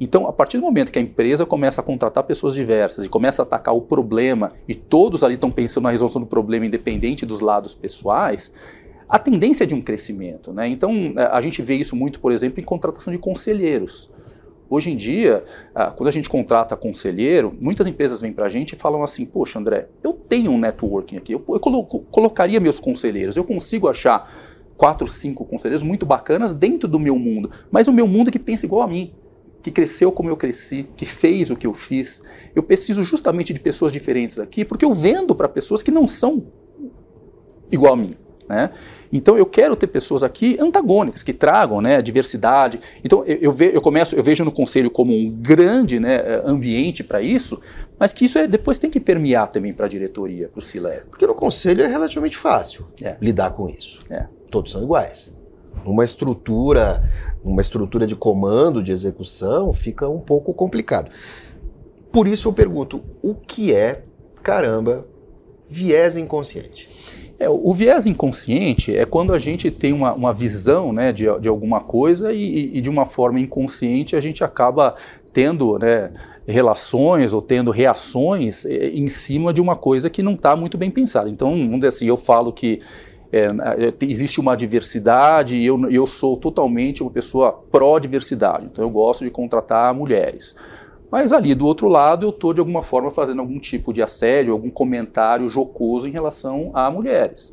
Então, 0.00 0.26
a 0.26 0.32
partir 0.32 0.56
do 0.56 0.62
momento 0.62 0.90
que 0.90 0.98
a 0.98 1.02
empresa 1.02 1.44
começa 1.44 1.82
a 1.82 1.84
contratar 1.84 2.24
pessoas 2.24 2.54
diversas 2.54 3.04
e 3.04 3.10
começa 3.10 3.42
a 3.42 3.44
atacar 3.44 3.74
o 3.74 3.82
problema 3.82 4.54
e 4.66 4.74
todos 4.74 5.22
ali 5.22 5.34
estão 5.34 5.50
pensando 5.50 5.84
na 5.84 5.90
resolução 5.90 6.22
do 6.22 6.26
problema 6.26 6.64
independente 6.64 7.26
dos 7.26 7.42
lados 7.42 7.74
pessoais, 7.74 8.54
a 9.06 9.18
tendência 9.18 9.64
é 9.64 9.66
de 9.66 9.74
um 9.74 9.82
crescimento. 9.82 10.54
Né? 10.54 10.68
Então, 10.68 11.12
é, 11.18 11.24
a 11.24 11.42
gente 11.42 11.60
vê 11.60 11.74
isso 11.74 11.94
muito, 11.94 12.20
por 12.20 12.32
exemplo, 12.32 12.58
em 12.58 12.64
contratação 12.64 13.12
de 13.12 13.18
conselheiros. 13.18 14.08
Hoje 14.74 14.90
em 14.90 14.96
dia, 14.96 15.44
quando 15.96 16.08
a 16.08 16.10
gente 16.10 16.30
contrata 16.30 16.74
conselheiro, 16.74 17.52
muitas 17.60 17.86
empresas 17.86 18.22
vêm 18.22 18.32
para 18.32 18.46
a 18.46 18.48
gente 18.48 18.72
e 18.72 18.76
falam 18.76 19.02
assim: 19.02 19.26
Poxa, 19.26 19.58
André, 19.58 19.86
eu 20.02 20.14
tenho 20.14 20.50
um 20.50 20.58
networking 20.58 21.16
aqui, 21.16 21.34
eu, 21.34 21.44
eu 21.46 21.60
colocaria 22.10 22.58
meus 22.58 22.80
conselheiros, 22.80 23.36
eu 23.36 23.44
consigo 23.44 23.86
achar 23.86 24.32
quatro, 24.74 25.06
cinco 25.06 25.44
conselheiros 25.44 25.82
muito 25.82 26.06
bacanas 26.06 26.54
dentro 26.54 26.88
do 26.88 26.98
meu 26.98 27.18
mundo, 27.18 27.50
mas 27.70 27.86
o 27.86 27.92
meu 27.92 28.06
mundo 28.06 28.28
é 28.28 28.30
que 28.30 28.38
pensa 28.38 28.64
igual 28.64 28.80
a 28.80 28.86
mim 28.86 29.12
que 29.62 29.70
cresceu 29.70 30.10
como 30.10 30.30
eu 30.30 30.38
cresci, 30.38 30.88
que 30.96 31.04
fez 31.04 31.50
o 31.50 31.56
que 31.56 31.66
eu 31.66 31.74
fiz. 31.74 32.22
Eu 32.54 32.62
preciso 32.62 33.04
justamente 33.04 33.52
de 33.52 33.60
pessoas 33.60 33.92
diferentes 33.92 34.38
aqui, 34.38 34.64
porque 34.64 34.86
eu 34.86 34.94
vendo 34.94 35.34
para 35.34 35.50
pessoas 35.50 35.82
que 35.82 35.90
não 35.90 36.08
são 36.08 36.46
igual 37.70 37.92
a 37.92 37.96
mim. 37.96 38.10
Né? 38.48 38.70
Então 39.12 39.36
eu 39.36 39.46
quero 39.46 39.76
ter 39.76 39.86
pessoas 39.86 40.22
aqui 40.22 40.56
antagônicas, 40.60 41.22
que 41.22 41.32
tragam 41.32 41.80
né, 41.80 42.00
diversidade. 42.02 42.80
Então 43.04 43.24
eu, 43.24 43.36
eu, 43.36 43.52
ve, 43.52 43.70
eu 43.74 43.80
começo, 43.80 44.16
eu 44.16 44.22
vejo 44.22 44.44
no 44.44 44.52
conselho 44.52 44.90
como 44.90 45.12
um 45.12 45.30
grande 45.30 46.00
né, 46.00 46.42
ambiente 46.44 47.04
para 47.04 47.20
isso, 47.20 47.60
mas 47.98 48.12
que 48.12 48.24
isso 48.24 48.38
é, 48.38 48.46
depois 48.46 48.78
tem 48.78 48.90
que 48.90 49.00
permear 49.00 49.48
também 49.48 49.72
para 49.72 49.86
a 49.86 49.88
diretoria, 49.88 50.48
para 50.48 50.58
o 50.58 50.62
CILE. 50.62 51.02
Porque 51.08 51.26
no 51.26 51.34
conselho 51.34 51.82
é 51.82 51.86
relativamente 51.86 52.36
fácil 52.36 52.86
é. 53.02 53.16
lidar 53.20 53.50
com 53.50 53.68
isso. 53.68 53.98
É. 54.10 54.26
Todos 54.50 54.72
são 54.72 54.82
iguais 54.82 55.42
numa 55.84 56.04
estrutura, 56.04 57.02
numa 57.44 57.60
estrutura 57.60 58.06
de 58.06 58.14
comando, 58.14 58.82
de 58.82 58.92
execução, 58.92 59.72
fica 59.72 60.08
um 60.08 60.20
pouco 60.20 60.54
complicado. 60.54 61.10
Por 62.10 62.28
isso 62.28 62.48
eu 62.48 62.52
pergunto, 62.52 63.02
o 63.22 63.34
que 63.34 63.74
é, 63.74 64.04
caramba, 64.42 65.06
viés 65.68 66.16
inconsciente? 66.16 66.88
É, 67.42 67.48
o 67.50 67.72
viés 67.72 68.06
inconsciente 68.06 68.96
é 68.96 69.04
quando 69.04 69.34
a 69.34 69.38
gente 69.38 69.68
tem 69.68 69.92
uma, 69.92 70.12
uma 70.12 70.32
visão 70.32 70.92
né, 70.92 71.10
de, 71.10 71.24
de 71.40 71.48
alguma 71.48 71.80
coisa 71.80 72.32
e, 72.32 72.76
e, 72.76 72.80
de 72.80 72.88
uma 72.88 73.04
forma 73.04 73.40
inconsciente 73.40 74.14
a 74.14 74.20
gente 74.20 74.44
acaba 74.44 74.94
tendo 75.32 75.76
né, 75.76 76.12
relações 76.46 77.32
ou 77.32 77.42
tendo 77.42 77.72
reações 77.72 78.64
eh, 78.64 78.90
em 78.94 79.08
cima 79.08 79.52
de 79.52 79.60
uma 79.60 79.74
coisa 79.74 80.08
que 80.08 80.22
não 80.22 80.34
está 80.34 80.54
muito 80.54 80.78
bem 80.78 80.88
pensada. 80.88 81.28
Então, 81.28 81.50
vamos 81.50 81.78
dizer 81.78 81.88
assim, 81.88 82.06
eu 82.06 82.16
falo 82.16 82.52
que 82.52 82.78
é, 83.32 83.40
é 83.40 83.92
existe 84.02 84.38
uma 84.38 84.54
diversidade 84.54 85.56
e 85.56 85.66
eu, 85.66 85.90
eu 85.90 86.06
sou 86.06 86.36
totalmente 86.36 87.02
uma 87.02 87.10
pessoa 87.10 87.50
pró-diversidade, 87.72 88.66
então 88.70 88.84
eu 88.84 88.90
gosto 88.90 89.24
de 89.24 89.30
contratar 89.30 89.92
mulheres. 89.92 90.54
Mas 91.12 91.30
ali 91.30 91.54
do 91.54 91.66
outro 91.66 91.88
lado 91.88 92.24
eu 92.24 92.30
estou 92.30 92.54
de 92.54 92.60
alguma 92.60 92.82
forma 92.82 93.10
fazendo 93.10 93.40
algum 93.40 93.58
tipo 93.58 93.92
de 93.92 94.02
assédio, 94.02 94.54
algum 94.54 94.70
comentário 94.70 95.46
jocoso 95.46 96.08
em 96.08 96.10
relação 96.10 96.70
a 96.72 96.90
mulheres. 96.90 97.52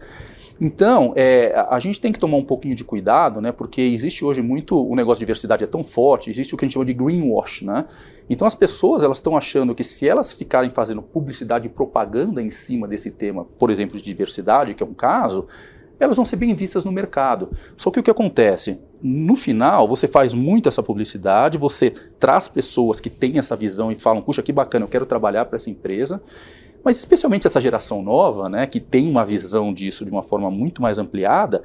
Então, 0.61 1.13
é, 1.15 1.53
a 1.69 1.77
gente 1.79 1.99
tem 1.99 2.11
que 2.11 2.19
tomar 2.19 2.37
um 2.37 2.43
pouquinho 2.43 2.73
de 2.75 2.85
cuidado, 2.85 3.41
né, 3.41 3.51
porque 3.51 3.81
existe 3.81 4.23
hoje 4.23 4.41
muito, 4.41 4.81
o 4.81 4.95
negócio 4.95 5.19
de 5.19 5.25
diversidade 5.25 5.63
é 5.63 5.67
tão 5.67 5.83
forte, 5.83 6.29
existe 6.29 6.53
o 6.53 6.57
que 6.57 6.63
a 6.63 6.67
gente 6.67 6.73
chama 6.73 6.85
de 6.85 6.93
greenwash, 6.93 7.61
né? 7.63 7.85
Então 8.29 8.45
as 8.45 8.55
pessoas 8.55 9.03
elas 9.03 9.17
estão 9.17 9.37
achando 9.37 9.75
que 9.75 9.83
se 9.83 10.07
elas 10.07 10.33
ficarem 10.33 10.69
fazendo 10.69 11.01
publicidade 11.01 11.67
e 11.67 11.69
propaganda 11.69 12.41
em 12.41 12.49
cima 12.49 12.87
desse 12.87 13.11
tema, 13.11 13.45
por 13.57 13.69
exemplo, 13.69 13.97
de 13.97 14.03
diversidade, 14.03 14.73
que 14.73 14.83
é 14.83 14.85
um 14.85 14.93
caso, 14.93 15.47
elas 15.99 16.15
vão 16.15 16.25
ser 16.25 16.37
bem 16.37 16.53
vistas 16.55 16.85
no 16.85 16.91
mercado. 16.91 17.49
Só 17.77 17.91
que 17.91 17.99
o 17.99 18.03
que 18.03 18.11
acontece? 18.11 18.79
No 19.01 19.35
final, 19.35 19.87
você 19.87 20.07
faz 20.07 20.33
muito 20.33 20.69
essa 20.69 20.81
publicidade, 20.81 21.57
você 21.57 21.91
traz 22.19 22.47
pessoas 22.47 22.99
que 22.99 23.09
têm 23.09 23.37
essa 23.37 23.55
visão 23.55 23.91
e 23.91 23.95
falam, 23.95 24.21
puxa, 24.21 24.41
que 24.41 24.51
bacana, 24.51 24.85
eu 24.85 24.89
quero 24.89 25.05
trabalhar 25.05 25.45
para 25.45 25.57
essa 25.57 25.69
empresa. 25.69 26.21
Mas 26.83 26.97
especialmente 26.97 27.45
essa 27.45 27.59
geração 27.59 28.01
nova, 28.01 28.47
né, 28.49 28.65
que 28.65 28.79
tem 28.79 29.09
uma 29.09 29.25
visão 29.25 29.73
disso 29.73 30.05
de 30.05 30.11
uma 30.11 30.23
forma 30.23 30.49
muito 30.49 30.81
mais 30.81 30.97
ampliada, 30.97 31.61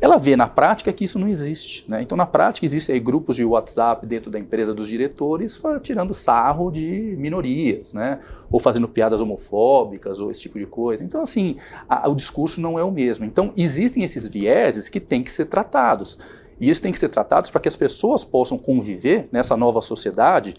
ela 0.00 0.16
vê 0.16 0.34
na 0.34 0.48
prática 0.48 0.92
que 0.92 1.04
isso 1.04 1.18
não 1.18 1.28
existe. 1.28 1.84
Né? 1.88 2.02
Então, 2.02 2.16
na 2.16 2.24
prática, 2.24 2.64
existem 2.64 3.00
grupos 3.02 3.36
de 3.36 3.44
WhatsApp 3.44 4.06
dentro 4.06 4.30
da 4.30 4.38
empresa 4.38 4.72
dos 4.72 4.88
diretores 4.88 5.60
tirando 5.82 6.14
sarro 6.14 6.70
de 6.70 7.14
minorias, 7.18 7.92
né? 7.92 8.20
ou 8.50 8.58
fazendo 8.58 8.88
piadas 8.88 9.20
homofóbicas, 9.20 10.18
ou 10.18 10.30
esse 10.30 10.40
tipo 10.40 10.58
de 10.58 10.64
coisa. 10.64 11.04
Então, 11.04 11.22
assim, 11.22 11.56
a, 11.88 12.08
o 12.08 12.14
discurso 12.14 12.60
não 12.60 12.78
é 12.78 12.82
o 12.82 12.90
mesmo. 12.90 13.24
Então, 13.24 13.52
existem 13.56 14.02
esses 14.02 14.26
vieses 14.26 14.88
que 14.88 15.00
têm 15.00 15.22
que 15.22 15.32
ser 15.32 15.46
tratados. 15.46 16.18
E 16.58 16.68
isso 16.68 16.80
tem 16.82 16.92
que 16.92 16.98
ser 16.98 17.08
tratados 17.08 17.50
para 17.50 17.60
que 17.60 17.68
as 17.68 17.76
pessoas 17.76 18.24
possam 18.24 18.58
conviver 18.58 19.28
nessa 19.30 19.56
nova 19.56 19.80
sociedade 19.80 20.54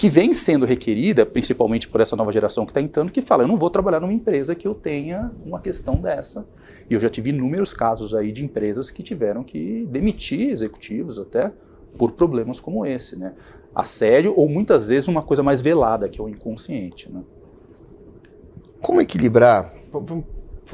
que 0.00 0.08
vem 0.08 0.32
sendo 0.32 0.64
requerida, 0.64 1.26
principalmente 1.26 1.86
por 1.86 2.00
essa 2.00 2.16
nova 2.16 2.32
geração 2.32 2.64
que 2.64 2.70
está 2.70 2.80
entrando, 2.80 3.12
que 3.12 3.20
fala, 3.20 3.42
eu 3.42 3.46
não 3.46 3.58
vou 3.58 3.68
trabalhar 3.68 4.00
numa 4.00 4.14
empresa 4.14 4.54
que 4.54 4.66
eu 4.66 4.74
tenha 4.74 5.30
uma 5.44 5.60
questão 5.60 5.96
dessa. 5.96 6.48
E 6.88 6.94
eu 6.94 6.98
já 6.98 7.10
tive 7.10 7.28
inúmeros 7.28 7.74
casos 7.74 8.14
aí 8.14 8.32
de 8.32 8.42
empresas 8.42 8.90
que 8.90 9.02
tiveram 9.02 9.44
que 9.44 9.86
demitir 9.90 10.48
executivos 10.48 11.18
até 11.18 11.52
por 11.98 12.12
problemas 12.12 12.58
como 12.58 12.86
esse, 12.86 13.14
né? 13.14 13.34
Assédio 13.74 14.32
ou 14.34 14.48
muitas 14.48 14.88
vezes 14.88 15.06
uma 15.06 15.20
coisa 15.20 15.42
mais 15.42 15.60
velada, 15.60 16.08
que 16.08 16.18
é 16.18 16.24
o 16.24 16.30
inconsciente, 16.30 17.12
né? 17.12 17.20
Como 18.80 19.02
equilibrar, 19.02 19.70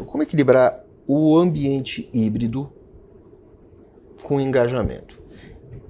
como 0.06 0.22
equilibrar 0.22 0.84
o 1.04 1.36
ambiente 1.36 2.08
híbrido 2.14 2.72
com 4.22 4.40
engajamento? 4.40 5.20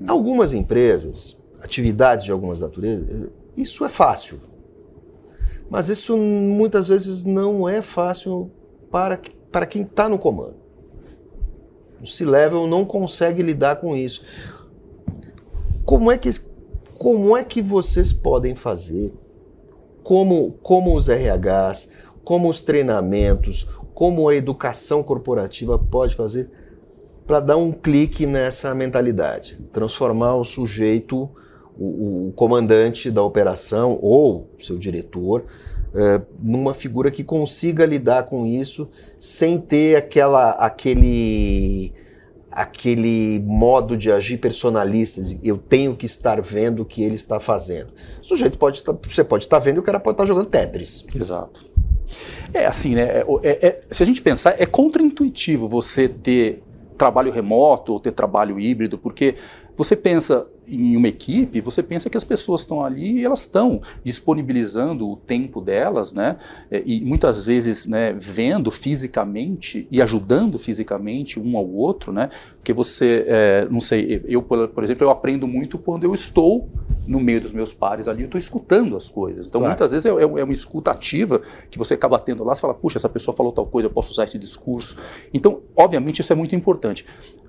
Algumas 0.07 0.55
empresas 0.55 1.45
atividades 1.63 2.25
de 2.25 2.33
algumas 2.33 2.61
naturezas, 2.61 3.31
isso 3.57 3.85
é 3.85 3.89
fácil. 3.89 4.41
Mas 5.69 5.89
isso 5.89 6.17
muitas 6.17 6.89
vezes 6.89 7.25
não 7.25 7.69
é 7.69 7.83
fácil 7.83 8.51
para, 8.91 9.21
para 9.51 9.67
quem 9.67 9.83
está 9.83 10.09
no 10.09 10.19
comando. 10.19 10.57
O 12.01 12.07
C-Level 12.07 12.67
não 12.67 12.85
consegue 12.85 13.43
lidar 13.43 13.77
com 13.77 13.97
isso. 13.97 14.25
Como 15.85 16.11
é 16.13 16.19
que, 16.19 16.31
como 16.99 17.37
é 17.37 17.43
que 17.43 17.63
vocês 17.63 18.13
podem 18.13 18.55
fazer? 18.55 19.13
Como, 20.03 20.53
como 20.63 20.95
os 20.95 21.09
RHs, 21.09 21.91
como 22.23 22.49
os 22.49 22.63
treinamentos, 22.63 23.67
como 23.95 24.29
a 24.29 24.37
educação 24.37 25.03
corporativa 25.03 25.79
pode 25.79 26.15
fazer 26.15 26.51
para 27.27 27.41
dar 27.41 27.57
um 27.57 27.73
clique 27.73 28.25
nessa 28.25 28.73
mentalidade, 28.75 29.59
transformar 29.73 30.37
o 30.37 30.45
sujeito 30.45 31.29
o, 31.78 32.28
o 32.28 32.33
comandante 32.35 33.11
da 33.11 33.23
operação 33.23 33.99
ou 34.02 34.49
seu 34.59 34.78
diretor 34.78 35.45
é, 35.97 36.21
numa 36.42 36.75
figura 36.75 37.11
que 37.11 37.25
consiga 37.25 37.87
lidar 37.87 38.25
com 38.25 38.45
isso 38.45 38.90
sem 39.18 39.59
ter 39.59 39.97
aquela, 39.97 40.50
aquele, 40.50 41.92
aquele 42.50 43.40
modo 43.47 43.97
de 43.97 44.12
agir 44.12 44.37
personalista, 44.37 45.23
de 45.23 45.40
eu 45.42 45.56
tenho 45.56 45.97
que 45.97 46.04
estar 46.04 46.40
vendo 46.42 46.80
o 46.80 46.85
que 46.85 47.02
ele 47.02 47.14
está 47.14 47.40
fazendo. 47.40 47.92
O 48.21 48.25
sujeito 48.25 48.59
pode 48.59 48.78
estar, 48.78 48.92
você 48.92 49.25
pode 49.25 49.45
estar 49.45 49.59
vendo 49.59 49.76
e 49.76 49.80
o 49.80 49.83
cara 49.83 49.99
pode 49.99 50.14
estar 50.14 50.26
jogando 50.26 50.50
Tetris. 50.50 51.06
Exato. 51.14 51.66
É 52.52 52.66
assim, 52.66 52.95
né? 52.95 53.02
É, 53.02 53.25
é, 53.42 53.66
é, 53.66 53.80
se 53.90 54.02
a 54.02 54.06
gente 54.06 54.21
pensar, 54.21 54.54
é 54.59 54.66
contraintuitivo 54.66 55.66
você 55.66 56.09
ter 56.09 56.62
trabalho 56.97 57.33
remoto 57.33 57.92
ou 57.92 58.00
ter 58.00 58.12
trabalho 58.12 58.61
híbrido, 58.61 58.99
porque 58.99 59.35
você 59.76 59.95
pensa 59.95 60.47
em 60.66 60.97
uma 60.97 61.06
equipe, 61.06 61.61
você 61.61 61.83
pensa 61.83 62.11
que 62.11 62.16
as 62.16 62.25
pessoas 62.25 62.62
estão 62.62 62.85
ali 62.85 63.21
e 63.21 63.25
elas 63.25 63.40
estão 63.40 63.80
disponibilizando 64.02 65.09
o 65.09 65.16
tempo 65.16 65.61
delas, 65.61 66.12
né? 66.12 66.37
É, 66.71 66.83
e 66.85 67.00
muitas 67.04 67.47
vezes, 67.47 67.87
né, 67.87 68.12
vendo 68.12 68.71
fisicamente 68.71 69.87
e 69.90 70.02
ajudando 70.02 70.59
fisicamente 70.59 71.38
um 71.38 71.56
ao 71.56 71.68
outro, 71.68 72.12
né? 72.12 72.30
Porque 72.56 72.73
você, 72.73 73.25
é, 73.28 73.68
não 73.71 73.80
sei, 73.80 74.23
eu, 74.26 74.42
por 74.42 74.83
exemplo, 74.83 75.04
eu 75.04 75.11
aprendo 75.11 75.47
muito 75.47 75.78
quando 75.78 76.02
eu 76.02 76.12
estou 76.12 76.68
no 77.06 77.21
meio 77.21 77.40
dos 77.40 77.52
meus 77.52 77.73
pares 77.73 78.09
ali, 78.09 78.23
eu 78.23 78.26
estou 78.26 78.38
escutando 78.38 78.97
as 78.97 79.09
coisas. 79.09 79.47
Então, 79.47 79.61
claro. 79.61 79.73
muitas 79.73 79.92
vezes 79.92 80.06
é, 80.06 80.11
é, 80.11 80.23
é, 80.23 80.45
uma 80.45 80.52
escuta 80.52 80.90
ativa 80.90 81.40
que 81.71 81.78
você 81.78 81.95
acaba 81.95 82.18
tendo 82.18 82.42
lá, 82.42 82.54
você 82.54 82.61
fala, 82.61 82.75
puxa, 82.75 82.99
essa 82.99 83.09
pessoa 83.09 83.37
falou 83.37 83.52
tal 83.52 83.66
coisa, 83.66 83.87
eu 83.87 83.92
posso 83.92 84.11
usar 84.11 84.25
esse 84.25 84.38
discurso. 84.38 84.97
Então, 85.33 85.61
obviamente, 85.76 86.21
isso 86.21 86.33
é 86.33 86.37
muito 86.37 86.56
importante. 86.56 87.06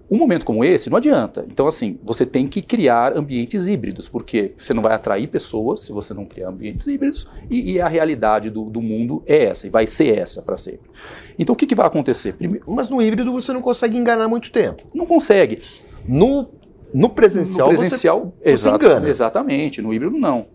Um 0.10 0.18
momento 0.18 0.46
como 0.46 0.64
esse 0.64 0.90
não 0.90 0.98
adianta. 0.98 1.46
Então, 1.52 1.68
assim, 1.68 2.00
você 2.04 2.26
tem 2.26 2.48
que 2.48 2.62
criar 2.62 3.18
ambientes 3.18 3.68
híbridos, 3.68 4.08
porque 4.08 4.54
você 4.58 4.74
não 4.74 4.82
vai 4.82 4.94
atrair 4.94 5.28
pessoas 5.28 5.82
se 5.82 5.92
você 5.92 6.14
não 6.14 6.24
criar 6.24 6.50
ambientes 6.50 6.88
híbridos, 6.88 7.28
e, 7.50 7.74
e 7.74 7.82
a 7.82 7.90
realidade 7.90 8.50
do, 8.50 8.70
do, 8.70 8.82
mundo 8.82 9.22
é 9.26 9.46
essa, 9.46 9.68
e 9.68 9.70
vai 9.70 9.86
ser 9.86 10.18
essa 10.18 10.42
para 10.42 10.56
sempre. 10.56 10.90
Então, 11.38 11.54
o 11.54 11.56
que, 11.56 11.66
que 11.66 11.76
vai 11.76 11.86
acontecer? 11.86 12.34
Primeiro, 12.34 12.66
Mas 12.68 12.88
no 12.88 13.02
híbrido 13.02 13.32
você 13.34 13.52
não 13.52 13.62
consegue 13.62 13.98
enganar 13.98 14.30
muito 14.30 14.50
tempo. 14.50 14.84
Não 14.94 15.06
consegue. 15.06 15.60
No, 16.08 16.48
no 16.94 17.10
presencial, 17.10 17.70
no 17.70 17.78
presencial 17.78 18.34
você, 18.42 18.58
você 18.58 18.70
engana. 18.70 19.10
Exatamente, 19.10 19.82
no 19.82 19.94
híbrido 19.94 20.18
não. 20.18 20.46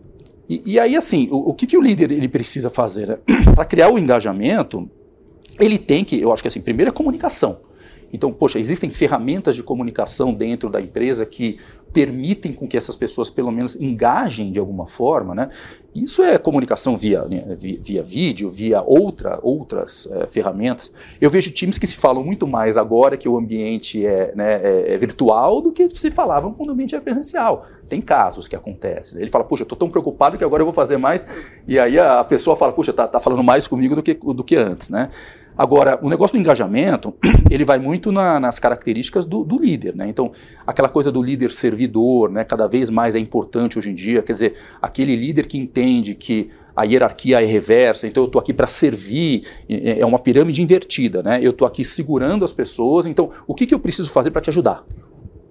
E, 0.49 0.73
e 0.73 0.79
aí, 0.79 0.95
assim, 0.95 1.27
o, 1.31 1.49
o, 1.49 1.53
que, 1.53 1.67
que 1.67 1.77
o 1.77 1.81
líder 1.81 2.11
ele 2.11 2.27
precisa 2.27 2.69
fazer? 2.69 3.19
Né? 3.27 3.53
para 3.53 3.65
criar 3.65 3.91
o 3.91 3.99
engajamento, 3.99 4.89
ele 5.59 5.77
tem 5.77 6.03
que, 6.03 6.19
eu 6.19 6.33
acho 6.33 6.41
que 6.41 6.47
assim, 6.47 6.61
primeiro 6.61 6.89
é 6.89 6.93
comunicação. 6.93 7.59
Então, 8.13 8.31
poxa, 8.31 8.59
existem 8.59 8.91
ferramentas 8.91 9.55
de 9.55 9.63
comunicação 9.63 10.31
dentro 10.31 10.69
da 10.69 10.79
empresa 10.79 11.25
que 11.25 11.57
permitem 11.91 12.51
com 12.51 12.67
que 12.67 12.75
essas 12.75 12.95
pessoas 12.95 13.29
pelo 13.29 13.51
menos 13.51 13.75
engajem 13.75 14.51
de 14.51 14.59
alguma 14.59 14.87
forma, 14.87 15.35
né? 15.35 15.49
Isso 15.95 16.23
é 16.23 16.39
comunicação 16.39 16.97
via, 16.97 17.23
né, 17.25 17.55
via, 17.55 17.79
via, 17.79 18.03
vídeo, 18.03 18.49
via 18.49 18.81
outra, 18.81 19.39
outras 19.43 20.07
é, 20.11 20.25
ferramentas. 20.25 20.91
Eu 21.21 21.29
vejo 21.29 21.51
times 21.51 21.77
que 21.77 21.85
se 21.85 21.95
falam 21.95 22.23
muito 22.23 22.47
mais 22.47 22.77
agora 22.77 23.15
que 23.15 23.29
o 23.29 23.37
ambiente 23.37 24.03
é, 24.03 24.33
né, 24.35 24.59
é, 24.63 24.95
é 24.95 24.97
virtual 24.97 25.61
do 25.61 25.71
que 25.71 25.87
se 25.87 26.09
falavam 26.09 26.51
quando 26.51 26.69
o 26.69 26.73
ambiente 26.73 26.95
é 26.95 26.99
presencial. 26.99 27.67
Tem 27.87 28.01
casos 28.01 28.47
que 28.47 28.55
acontecem. 28.55 29.19
Ele 29.19 29.29
fala, 29.29 29.43
puxa, 29.43 29.61
eu 29.61 29.65
estou 29.65 29.77
tão 29.77 29.87
preocupado 29.87 30.35
que 30.35 30.43
agora 30.43 30.61
eu 30.61 30.65
vou 30.65 30.73
fazer 30.73 30.97
mais. 30.97 31.27
E 31.67 31.77
aí 31.77 31.99
a 31.99 32.23
pessoa 32.23 32.55
fala, 32.55 32.71
puxa, 32.71 32.91
tá, 32.91 33.07
tá 33.07 33.19
falando 33.19 33.43
mais 33.43 33.67
comigo 33.67 33.95
do 33.95 34.01
que, 34.01 34.15
do 34.15 34.43
que 34.43 34.55
antes, 34.55 34.89
né? 34.89 35.11
Agora, 35.57 35.99
o 36.01 36.09
negócio 36.09 36.35
do 36.35 36.39
engajamento, 36.39 37.13
ele 37.49 37.63
vai 37.63 37.77
muito 37.77 38.11
na, 38.11 38.39
nas 38.39 38.59
características 38.59 39.25
do, 39.25 39.43
do, 39.43 39.59
líder, 39.59 39.95
né? 39.95 40.07
Então, 40.07 40.31
aquela 40.65 40.89
coisa 40.89 41.11
do 41.11 41.21
líder 41.21 41.51
servidor, 41.51 42.29
né? 42.29 42.43
Cada 42.43 42.67
vez 42.67 42.89
mais 42.89 43.15
é 43.15 43.19
importante 43.19 43.77
hoje 43.77 43.91
em 43.91 43.93
dia. 43.93 44.21
Quer 44.21 44.33
dizer, 44.33 44.53
aquele 44.81 45.15
líder 45.15 45.45
que 45.45 45.57
entende 45.57 46.15
que 46.15 46.49
a 46.75 46.83
hierarquia 46.83 47.41
é 47.41 47.45
reversa, 47.45 48.07
então 48.07 48.23
eu 48.23 48.27
estou 48.27 48.39
aqui 48.39 48.51
para 48.51 48.65
servir, 48.65 49.43
é 49.69 50.03
uma 50.03 50.17
pirâmide 50.17 50.61
invertida, 50.61 51.21
né? 51.21 51.39
Eu 51.41 51.51
estou 51.51 51.67
aqui 51.67 51.85
segurando 51.85 52.43
as 52.43 52.51
pessoas, 52.51 53.05
então 53.05 53.29
o 53.45 53.53
que, 53.53 53.67
que 53.67 53.75
eu 53.75 53.79
preciso 53.79 54.09
fazer 54.09 54.31
para 54.31 54.41
te 54.41 54.49
ajudar? 54.49 54.83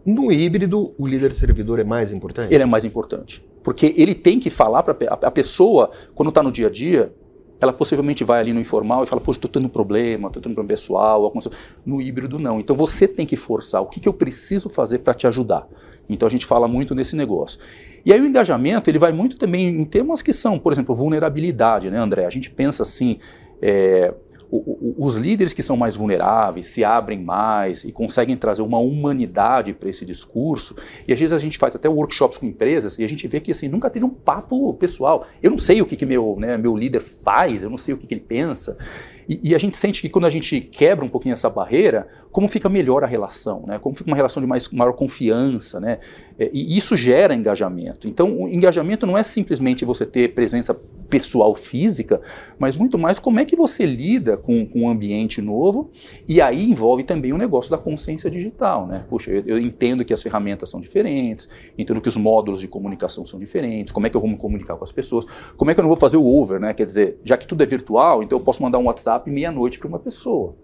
No 0.05 0.33
híbrido, 0.33 0.93
o 0.99 1.07
líder 1.07 1.31
servidor 1.31 1.79
é 1.79 1.85
mais 1.85 2.11
importante? 2.11 2.53
Ele 2.53 2.65
é 2.65 2.67
mais 2.67 2.85
importante. 2.85 3.45
Porque 3.63 3.95
ele 3.97 4.17
tem 4.17 4.41
que 4.41 4.51
falar 4.51 4.83
para 4.83 4.97
a 5.09 5.31
pessoa, 5.31 5.91
quando 6.13 6.31
está 6.31 6.43
no 6.43 6.51
dia 6.51 6.67
a 6.67 6.71
dia, 6.71 7.13
ela 7.63 7.73
possivelmente 7.73 8.25
vai 8.25 8.41
ali 8.41 8.53
no 8.53 8.61
informal 8.61 9.05
e 9.05 9.07
fala, 9.07 9.21
poxa, 9.21 9.39
estou 9.39 9.51
tendo 9.51 9.67
um 9.67 9.69
problema, 9.69 10.27
estou 10.27 10.43
tendo 10.43 10.53
um 10.53 10.55
problema 10.55 10.77
pessoal. 10.77 11.33
No 11.87 12.03
híbrido, 12.03 12.39
não. 12.39 12.59
Então 12.59 12.75
você 12.75 13.07
tem 13.07 13.25
que 13.25 13.37
forçar. 13.37 13.81
O 13.81 13.87
que, 13.87 14.01
que 14.01 14.09
eu 14.09 14.13
preciso 14.13 14.69
fazer 14.69 14.99
para 14.99 15.15
te 15.15 15.27
ajudar? 15.27 15.69
Então 16.09 16.27
a 16.27 16.31
gente 16.31 16.45
fala 16.45 16.67
muito 16.67 16.95
nesse 16.95 17.15
negócio. 17.15 17.61
E 18.05 18.13
aí 18.13 18.21
o 18.21 18.27
engajamento 18.27 18.91
ele 18.91 18.99
vai 18.99 19.13
muito 19.13 19.39
também 19.39 19.69
em 19.69 19.85
temas 19.85 20.23
que 20.23 20.33
são, 20.33 20.59
por 20.59 20.73
exemplo, 20.73 20.95
vulnerabilidade, 20.95 21.89
né, 21.89 21.99
André? 21.99 22.27
A 22.27 22.31
gente 22.31 22.51
pensa 22.51 22.83
assim, 22.83 23.19
é, 23.61 24.13
os 24.53 25.17
líderes 25.17 25.55
que 25.55 25.63
são 25.63 25.79
mais 25.79 25.97
vulneráveis 25.97 26.67
se 26.67 26.85
abrem 26.85 27.19
mais 27.19 27.85
e 27.85 27.91
conseguem 27.91 28.37
trazer 28.37 28.61
uma 28.61 28.79
humanidade 28.79 29.73
para 29.73 29.89
esse 29.89 30.05
discurso. 30.05 30.77
E 31.09 31.13
às 31.13 31.19
vezes 31.19 31.33
a 31.33 31.39
gente 31.39 31.57
faz 31.57 31.75
até 31.75 31.89
workshops 31.89 32.37
com 32.37 32.45
empresas 32.45 32.99
e 32.99 33.05
a 33.05 33.09
gente 33.09 33.27
vê 33.27 33.41
que 33.41 33.51
assim 33.51 33.67
nunca 33.67 33.89
teve 33.89 34.05
um 34.05 34.11
papo 34.11 34.75
pessoal. 34.75 35.27
Eu 35.43 35.51
não 35.51 35.59
sei 35.59 35.81
o 35.81 35.87
que, 35.87 35.97
que 35.97 36.05
meu, 36.05 36.37
né, 36.39 36.59
meu 36.59 36.77
líder 36.77 37.01
faz, 37.01 37.63
eu 37.63 37.71
não 37.71 37.79
sei 37.79 37.95
o 37.95 37.97
que, 37.97 38.07
que 38.07 38.13
ele 38.13 38.21
pensa. 38.21 38.77
E, 39.29 39.51
e, 39.51 39.55
a 39.55 39.59
gente 39.59 39.77
sente 39.77 40.01
que 40.01 40.09
quando 40.09 40.27
a 40.27 40.31
gente 40.31 40.61
quebra 40.61 41.05
um 41.05 41.09
pouquinho 41.09 41.33
essa 41.33 41.49
barreira, 41.49 42.09
como 42.31 42.49
fica 42.49 42.69
melhor 42.69 43.05
a 43.05 43.07
relação, 43.07 43.63
né? 43.67 43.79
como 43.79 43.95
fica 43.95 44.09
uma 44.09 44.17
relação 44.17 44.41
de 44.41 44.47
mais, 44.47 44.69
maior 44.71 44.93
confiança. 44.93 45.81
Né? 45.81 45.99
É, 46.39 46.51
e 46.53 46.77
isso 46.77 46.97
gera 46.97 47.35
engajamento. 47.35 48.09
Então, 48.09 48.43
o 48.43 48.49
engajamento 48.49 49.07
não 49.07 49.17
é 49.17 49.23
simplesmente 49.23 49.85
você 49.85 50.07
ter 50.07 50.35
presença 50.35 50.75
pessoal 51.13 51.55
física, 51.55 52.23
mas 52.59 52.79
muito 52.79 52.99
mais 52.99 53.19
como 53.19 53.39
é 53.39 53.45
que 53.45 53.55
você 53.55 53.85
lida 53.85 54.39
com, 54.39 54.65
com 54.65 54.81
um 54.81 54.89
ambiente 54.89 55.43
novo. 55.43 55.91
E 56.27 56.41
aí 56.41 56.65
envolve 56.65 57.05
também 57.05 57.35
o 57.35 57.37
negócio 57.37 57.71
da 57.71 57.77
consciência 57.77 58.31
digital. 58.31 58.87
Né? 58.87 59.05
Puxa, 59.11 59.31
eu, 59.31 59.43
eu 59.47 59.59
entendo 59.59 60.07
que 60.07 60.15
as 60.15 60.23
ferramentas 60.23 60.71
são 60.71 60.81
diferentes, 60.81 61.51
entendo 61.77 62.01
que 62.01 62.09
os 62.09 62.17
módulos 62.17 62.61
de 62.61 62.67
comunicação 62.67 63.27
são 63.27 63.39
diferentes, 63.39 63.93
como 63.93 64.07
é 64.07 64.11
que 64.11 64.17
eu 64.17 64.23
vou 64.23 64.31
me 64.31 64.39
comunicar 64.39 64.77
com 64.77 64.85
as 64.85 64.91
pessoas, 64.91 65.27
como 65.59 65.71
é 65.71 65.75
que 65.75 65.81
eu 65.81 65.83
não 65.83 65.91
vou 65.91 65.99
fazer 65.99 66.17
o 66.17 66.27
over, 66.27 66.59
né? 66.59 66.73
quer 66.73 66.85
dizer, 66.85 67.19
já 67.23 67.37
que 67.37 67.47
tudo 67.47 67.63
é 67.63 67.67
virtual, 67.67 68.23
então 68.23 68.39
eu 68.39 68.43
posso 68.43 68.63
mandar 68.63 68.79
um 68.79 68.85
WhatsApp 68.85 69.12
WhatsApp 69.13 69.31
meia-noite 69.31 69.79
para 69.79 69.89
uma 69.89 69.99
pessoa. 69.99 70.55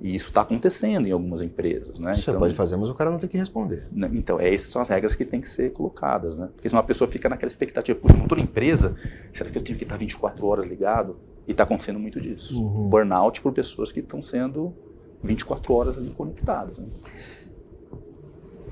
E 0.00 0.14
isso 0.14 0.28
está 0.28 0.40
acontecendo 0.40 1.06
em 1.06 1.12
algumas 1.12 1.42
empresas. 1.42 2.00
Né? 2.00 2.14
Você 2.14 2.30
então, 2.30 2.40
pode 2.40 2.54
fazer, 2.54 2.76
mas 2.76 2.90
o 2.90 2.94
cara 2.94 3.10
não 3.10 3.18
tem 3.18 3.28
que 3.28 3.38
responder. 3.38 3.84
Né, 3.92 4.10
então, 4.14 4.40
é, 4.40 4.52
essas 4.52 4.68
são 4.68 4.82
as 4.82 4.88
regras 4.88 5.14
que 5.14 5.24
têm 5.24 5.40
que 5.40 5.48
ser 5.48 5.72
colocadas. 5.72 6.36
Né? 6.36 6.48
Porque 6.54 6.68
senão 6.68 6.80
a 6.80 6.84
pessoa 6.84 7.06
fica 7.06 7.28
naquela 7.28 7.48
expectativa, 7.48 7.98
puxa, 7.98 8.14
não 8.14 8.24
estou 8.24 8.36
na 8.36 8.42
empresa, 8.42 8.96
será 9.32 9.48
que 9.48 9.56
eu 9.56 9.62
tenho 9.62 9.78
que 9.78 9.84
estar 9.84 9.96
24 9.96 10.44
horas 10.44 10.66
ligado? 10.66 11.16
E 11.46 11.52
está 11.52 11.62
acontecendo 11.62 12.00
muito 12.00 12.20
disso. 12.20 12.60
Uhum. 12.60 12.88
Burnout 12.88 13.40
por 13.40 13.52
pessoas 13.52 13.92
que 13.92 14.00
estão 14.00 14.20
sendo 14.20 14.74
24 15.22 15.72
horas 15.72 15.96
ali 15.96 16.10
conectadas. 16.10 16.78
Né? 16.78 16.86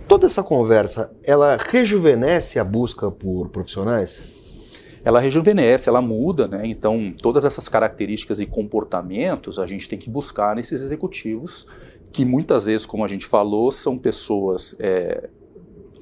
toda 0.08 0.26
essa 0.26 0.42
conversa, 0.42 1.12
ela 1.22 1.56
rejuvenesce 1.56 2.58
a 2.58 2.64
busca 2.64 3.12
por 3.12 3.48
profissionais? 3.48 4.24
Ela 5.04 5.20
rejuvenesce, 5.20 5.88
ela 5.88 6.02
muda, 6.02 6.46
né? 6.46 6.62
Então, 6.64 7.12
todas 7.20 7.44
essas 7.44 7.68
características 7.68 8.40
e 8.40 8.46
comportamentos 8.46 9.58
a 9.58 9.66
gente 9.66 9.88
tem 9.88 9.98
que 9.98 10.10
buscar 10.10 10.54
nesses 10.54 10.82
executivos, 10.82 11.66
que 12.12 12.24
muitas 12.24 12.66
vezes, 12.66 12.84
como 12.84 13.04
a 13.04 13.08
gente 13.08 13.26
falou, 13.26 13.70
são 13.70 13.96
pessoas 13.96 14.74
é, 14.78 15.28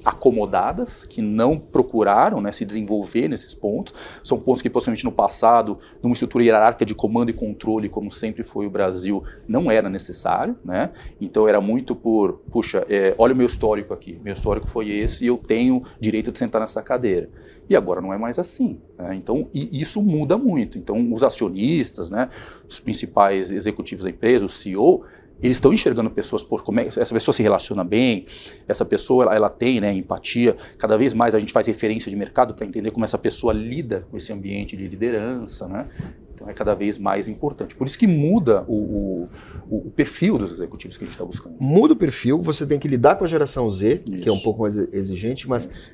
acomodadas, 0.09 1.03
que 1.03 1.21
não 1.21 1.59
procuraram 1.59 2.41
né, 2.41 2.51
se 2.51 2.65
desenvolver 2.65 3.27
nesses 3.27 3.53
pontos. 3.53 3.93
São 4.23 4.39
pontos 4.39 4.61
que 4.61 4.69
possivelmente 4.69 5.05
no 5.05 5.11
passado, 5.11 5.77
numa 6.01 6.13
estrutura 6.13 6.43
hierárquica 6.43 6.83
de 6.83 6.95
comando 6.95 7.29
e 7.29 7.33
controle, 7.33 7.87
como 7.87 8.11
sempre 8.11 8.43
foi 8.43 8.65
o 8.65 8.69
Brasil, 8.71 9.23
não 9.47 9.69
era 9.69 9.87
necessário. 9.87 10.57
Né? 10.65 10.89
Então 11.21 11.47
era 11.47 11.61
muito 11.61 11.95
por, 11.95 12.41
puxa, 12.51 12.83
é, 12.89 13.13
olha 13.19 13.33
o 13.33 13.37
meu 13.37 13.45
histórico 13.45 13.93
aqui, 13.93 14.19
meu 14.23 14.33
histórico 14.33 14.67
foi 14.67 14.89
esse 14.89 15.25
e 15.25 15.27
eu 15.27 15.37
tenho 15.37 15.83
direito 15.99 16.31
de 16.31 16.39
sentar 16.39 16.59
nessa 16.59 16.81
cadeira. 16.81 17.29
E 17.69 17.75
agora 17.75 18.01
não 18.01 18.11
é 18.11 18.17
mais 18.17 18.39
assim. 18.39 18.81
Né? 18.97 19.13
Então 19.15 19.47
isso 19.53 20.01
muda 20.01 20.39
muito. 20.39 20.79
Então 20.79 21.13
os 21.13 21.23
acionistas, 21.23 22.09
né, 22.09 22.29
os 22.67 22.79
principais 22.79 23.51
executivos 23.51 24.03
da 24.03 24.09
empresa, 24.09 24.43
o 24.43 24.49
CEO, 24.49 25.03
eles 25.41 25.57
estão 25.57 25.73
enxergando 25.73 26.09
pessoas 26.09 26.43
por 26.43 26.63
como 26.63 26.79
é, 26.79 26.87
essa 26.87 27.13
pessoa 27.13 27.33
se 27.33 27.41
relaciona 27.41 27.83
bem, 27.83 28.25
essa 28.67 28.83
pessoa 28.83 29.23
ela, 29.23 29.35
ela 29.35 29.49
tem 29.49 29.79
né, 29.79 29.93
empatia. 29.93 30.55
Cada 30.77 30.97
vez 30.97 31.13
mais 31.13 31.33
a 31.33 31.39
gente 31.39 31.53
faz 31.53 31.65
referência 31.67 32.09
de 32.09 32.15
mercado 32.15 32.53
para 32.53 32.65
entender 32.65 32.91
como 32.91 33.05
essa 33.05 33.17
pessoa 33.17 33.53
lida 33.53 34.01
com 34.09 34.17
esse 34.17 34.33
ambiente 34.33 34.75
de 34.75 34.87
liderança, 34.87 35.67
né? 35.67 35.87
Então 36.33 36.49
é 36.49 36.53
cada 36.53 36.73
vez 36.73 36.97
mais 36.97 37.27
importante. 37.27 37.75
Por 37.75 37.87
isso 37.87 37.97
que 37.97 38.07
muda 38.07 38.63
o, 38.67 39.27
o, 39.69 39.87
o 39.87 39.91
perfil 39.91 40.37
dos 40.37 40.51
executivos 40.51 40.97
que 40.97 41.03
a 41.03 41.07
gente 41.07 41.15
está 41.15 41.25
buscando. 41.25 41.55
Muda 41.59 41.93
o 41.93 41.95
perfil, 41.95 42.41
você 42.41 42.65
tem 42.65 42.79
que 42.79 42.87
lidar 42.87 43.15
com 43.15 43.23
a 43.23 43.27
geração 43.27 43.69
Z, 43.69 44.03
isso. 44.09 44.21
que 44.21 44.29
é 44.29 44.31
um 44.31 44.39
pouco 44.39 44.61
mais 44.61 44.75
exigente, 44.75 45.49
mas 45.49 45.65
isso. 45.65 45.91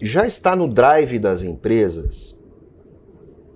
já 0.00 0.26
está 0.26 0.56
no 0.56 0.66
drive 0.66 1.18
das 1.18 1.42
empresas. 1.42 2.42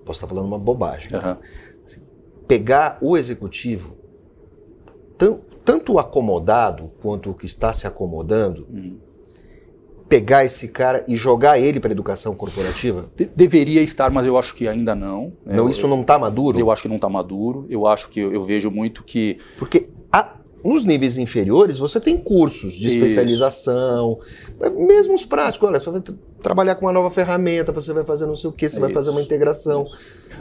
Posso 0.05 0.17
estar 0.17 0.27
falando 0.27 0.47
uma 0.47 0.59
bobagem. 0.59 1.09
Uhum. 1.13 1.37
Assim, 1.85 2.01
pegar 2.47 2.97
o 3.01 3.17
executivo 3.17 3.98
tanto 5.63 5.99
acomodado 5.99 6.91
quanto 7.01 7.29
o 7.29 7.33
que 7.33 7.45
está 7.45 7.73
se 7.73 7.85
acomodando, 7.85 8.65
uhum. 8.71 8.97
pegar 10.07 10.43
esse 10.45 10.69
cara 10.69 11.03
e 11.07 11.15
jogar 11.15 11.59
ele 11.59 11.79
para 11.79 11.91
a 11.91 11.93
educação 11.93 12.33
corporativa? 12.33 13.09
De 13.15 13.25
deveria 13.25 13.81
estar, 13.81 14.09
mas 14.09 14.25
eu 14.25 14.37
acho 14.37 14.55
que 14.55 14.67
ainda 14.67 14.95
não. 14.95 15.33
Não, 15.45 15.55
eu, 15.55 15.69
isso 15.69 15.87
não 15.87 16.01
está 16.01 16.17
maduro? 16.17 16.59
Eu 16.59 16.71
acho 16.71 16.83
que 16.83 16.87
não 16.87 16.95
está 16.95 17.09
maduro. 17.09 17.67
Eu 17.69 17.85
acho 17.85 18.09
que 18.09 18.19
eu, 18.19 18.33
eu 18.33 18.41
vejo 18.41 18.71
muito 18.71 19.03
que. 19.03 19.37
Porque 19.57 19.89
a, 20.11 20.37
nos 20.63 20.85
níveis 20.85 21.17
inferiores, 21.17 21.77
você 21.77 21.99
tem 21.99 22.17
cursos 22.17 22.73
de 22.73 22.87
especialização, 22.87 24.19
mesmo 24.75 25.13
os 25.13 25.25
práticos. 25.25 25.67
Olha, 25.67 25.79
você 25.79 25.91
vai 25.91 26.01
trabalhar 26.41 26.75
com 26.75 26.85
uma 26.85 26.93
nova 26.93 27.11
ferramenta, 27.11 27.71
você 27.71 27.93
vai 27.93 28.03
fazer 28.03 28.25
não 28.25 28.35
sei 28.35 28.49
o 28.49 28.53
que, 28.53 28.67
você 28.67 28.77
é 28.77 28.79
vai 28.79 28.89
isso. 28.89 28.95
fazer 28.95 29.09
uma 29.11 29.21
integração. 29.21 29.85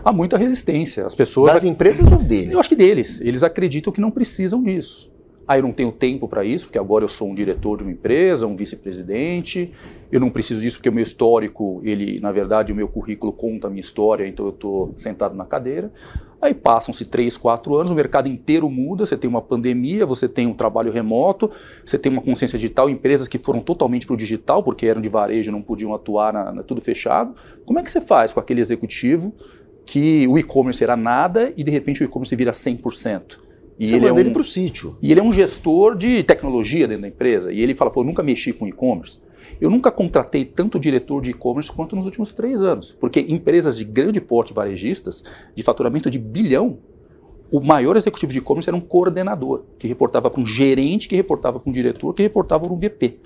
Há 0.05 0.13
muita 0.13 0.37
resistência. 0.37 1.05
As 1.05 1.15
pessoas. 1.15 1.53
Das 1.53 1.65
empresas 1.65 2.11
ou 2.11 2.19
deles? 2.19 2.53
Eu 2.53 2.61
acho 2.61 2.69
que 2.69 2.77
deles. 2.77 3.21
Eles 3.21 3.43
acreditam 3.43 3.93
que 3.93 4.01
não 4.01 4.11
precisam 4.11 4.63
disso. 4.63 5.11
Ah, 5.47 5.57
eu 5.57 5.63
não 5.63 5.73
tenho 5.73 5.91
tempo 5.91 6.29
para 6.29 6.45
isso, 6.45 6.67
porque 6.67 6.79
agora 6.79 7.05
eu 7.05 7.09
sou 7.09 7.27
um 7.27 7.35
diretor 7.35 7.79
de 7.79 7.83
uma 7.83 7.91
empresa, 7.91 8.47
um 8.47 8.55
vice-presidente. 8.55 9.73
Eu 10.13 10.21
não 10.21 10.29
preciso 10.29 10.61
disso 10.61 10.77
porque 10.77 10.91
o 10.91 10.93
meu 10.93 11.03
histórico, 11.03 11.81
ele, 11.83 12.21
na 12.21 12.31
verdade, 12.31 12.71
o 12.71 12.77
meu 12.77 12.87
currículo 12.87 13.33
conta 13.33 13.67
a 13.67 13.71
minha 13.71 13.81
história, 13.81 14.27
então 14.29 14.45
eu 14.45 14.51
estou 14.51 14.93
sentado 14.99 15.35
na 15.35 15.47
cadeira. 15.47 15.91
Aí 16.41 16.55
passam-se 16.55 17.05
três, 17.05 17.37
quatro 17.37 17.77
anos, 17.77 17.91
o 17.91 17.95
mercado 17.95 18.29
inteiro 18.29 18.71
muda, 18.71 19.05
você 19.05 19.17
tem 19.17 19.29
uma 19.29 19.43
pandemia, 19.43 20.07
você 20.07 20.29
tem 20.29 20.47
um 20.47 20.55
trabalho 20.55 20.93
remoto, 20.93 21.51
você 21.85 21.99
tem 21.99 22.13
uma 22.13 22.23
consciência 22.23 22.57
digital, 22.57 22.89
empresas 22.89 23.27
que 23.27 23.39
foram 23.39 23.61
totalmente 23.61 24.07
para 24.07 24.15
o 24.15 24.17
digital, 24.17 24.63
porque 24.63 24.87
eram 24.87 25.01
de 25.01 25.09
varejo, 25.09 25.51
não 25.51 25.61
podiam 25.61 25.93
atuar, 25.93 26.33
na, 26.33 26.53
na, 26.53 26.63
tudo 26.63 26.81
fechado. 26.81 27.35
Como 27.67 27.81
é 27.81 27.83
que 27.83 27.91
você 27.91 28.01
faz 28.01 28.33
com 28.33 28.39
aquele 28.39 28.61
executivo 28.61 29.35
que 29.85 30.29
o 30.29 30.39
e-commerce 30.39 30.83
era 30.85 30.97
nada 30.97 31.53
e 31.57 31.65
de 31.65 31.71
repente 31.71 32.03
o 32.03 32.05
e-commerce 32.05 32.35
vira 32.37 32.53
100%? 32.53 33.39
E 33.79 33.89
Você 33.89 33.95
ele 33.95 34.07
é 34.07 34.13
um, 34.13 34.19
ele 34.19 34.31
para 34.31 34.43
o 34.43 34.45
sítio. 34.45 34.97
E 35.03 35.11
ele 35.11 35.21
é 35.21 35.23
um 35.23 35.33
gestor 35.33 35.97
de 35.97 36.23
tecnologia 36.23 36.87
dentro 36.87 37.03
da 37.03 37.09
empresa. 37.09 37.53
E 37.53 37.61
ele 37.61 37.75
fala, 37.75 37.91
pô, 37.91 38.01
eu 38.01 38.05
nunca 38.05 38.23
mexi 38.23 38.53
com 38.53 38.67
e-commerce. 38.67 39.21
Eu 39.61 39.71
nunca 39.71 39.91
contratei 39.91 40.45
tanto 40.45 40.79
diretor 40.79 41.23
de 41.23 41.31
e-commerce 41.31 41.71
quanto 41.71 41.97
nos 41.97 42.05
últimos 42.05 42.33
três 42.33 42.63
anos. 42.63 42.93
Porque 42.93 43.21
empresas 43.21 43.77
de 43.77 43.85
grande 43.85 44.21
porte 44.21 44.53
varejistas, 44.53 45.25
de 45.55 45.63
faturamento 45.63 46.11
de 46.11 46.19
bilhão, 46.19 46.79
o 47.51 47.61
maior 47.61 47.97
executivo 47.97 48.33
de 48.33 48.39
e-commerce 48.39 48.69
era 48.69 48.77
um 48.77 48.81
coordenador, 48.81 49.65
que 49.79 49.87
reportava 49.87 50.31
para 50.31 50.41
um 50.41 50.47
gerente, 50.47 51.09
que 51.09 51.17
reportava 51.17 51.59
para 51.59 51.69
um 51.69 51.73
diretor, 51.73 52.13
que 52.13 52.23
reportava 52.23 52.65
para 52.65 52.75
um 52.75 52.79
VP. 52.79 53.19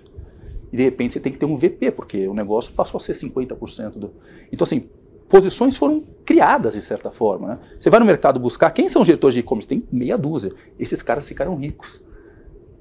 E 0.72 0.76
de 0.76 0.82
repente 0.82 1.12
você 1.12 1.20
tem 1.20 1.32
que 1.32 1.38
ter 1.38 1.46
um 1.46 1.56
VP, 1.56 1.90
porque 1.90 2.26
o 2.28 2.35
negócio 2.35 2.72
passou 2.72 2.98
a 2.98 3.00
ser 3.00 3.12
50% 3.12 3.98
do. 3.98 4.12
Então, 4.50 4.64
assim, 4.64 4.88
posições 5.28 5.76
foram 5.76 6.04
criadas 6.24 6.74
de 6.74 6.80
certa 6.80 7.11
forma. 7.11 7.48
Né? 7.48 7.58
Você 7.78 7.90
vai 7.90 7.98
no 7.98 8.06
mercado 8.06 8.38
buscar 8.38 8.70
quem 8.70 8.88
são 8.88 9.02
os 9.02 9.06
diretores 9.06 9.35
de 9.35 9.40
e-commerce? 9.40 9.68
Tem 9.68 9.82
meia 9.90 10.16
dúzia. 10.16 10.50
Esses 10.78 11.02
caras 11.02 11.26
ficaram 11.26 11.56
ricos, 11.56 12.04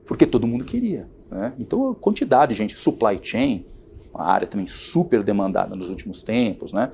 porque 0.06 0.26
todo 0.26 0.48
mundo 0.48 0.66
queria. 0.66 1.08
Né? 1.30 1.54
Então, 1.60 1.94
quantidade 1.94 2.54
de 2.54 2.58
gente, 2.58 2.80
supply 2.80 3.18
chain, 3.22 3.66
uma 4.14 4.26
área 4.26 4.48
também 4.48 4.68
super 4.68 5.24
demandada 5.24 5.76
nos 5.76 5.90
últimos 5.90 6.22
tempos, 6.24 6.74
né? 6.74 6.92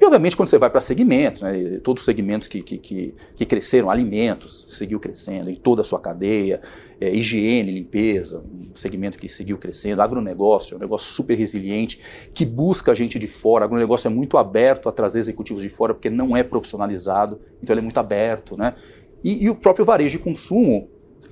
E, 0.00 0.04
obviamente, 0.04 0.34
quando 0.34 0.48
você 0.48 0.56
vai 0.56 0.70
para 0.70 0.80
segmentos, 0.80 1.42
né, 1.42 1.78
todos 1.84 2.00
os 2.00 2.06
segmentos 2.06 2.48
que, 2.48 2.62
que, 2.62 2.78
que, 2.78 3.14
que, 3.34 3.44
cresceram, 3.44 3.90
alimentos 3.90 4.64
seguiu 4.68 4.98
crescendo 4.98 5.50
em 5.50 5.54
toda 5.54 5.82
a 5.82 5.84
sua 5.84 6.00
cadeia, 6.00 6.58
é, 6.98 7.14
higiene, 7.14 7.70
limpeza, 7.70 8.42
um 8.42 8.74
segmento 8.74 9.18
que 9.18 9.28
seguiu 9.28 9.58
crescendo, 9.58 10.00
agronegócio, 10.00 10.78
um 10.78 10.80
negócio 10.80 11.12
super 11.12 11.36
resiliente, 11.36 12.00
que 12.32 12.46
busca 12.46 12.94
gente 12.94 13.18
de 13.18 13.26
fora. 13.26 13.64
O 13.64 13.66
agronegócio 13.66 14.08
é 14.08 14.10
muito 14.10 14.38
aberto 14.38 14.88
a 14.88 14.92
trazer 14.92 15.20
executivos 15.20 15.60
de 15.60 15.68
fora, 15.68 15.92
porque 15.92 16.08
não 16.08 16.34
é 16.34 16.42
profissionalizado, 16.42 17.38
então 17.62 17.74
ele 17.74 17.80
é 17.80 17.84
muito 17.84 18.00
aberto. 18.00 18.56
Né? 18.56 18.74
E, 19.22 19.44
e 19.44 19.50
o 19.50 19.54
próprio 19.54 19.84
varejo 19.84 20.16
de 20.16 20.24
consumo 20.24 20.88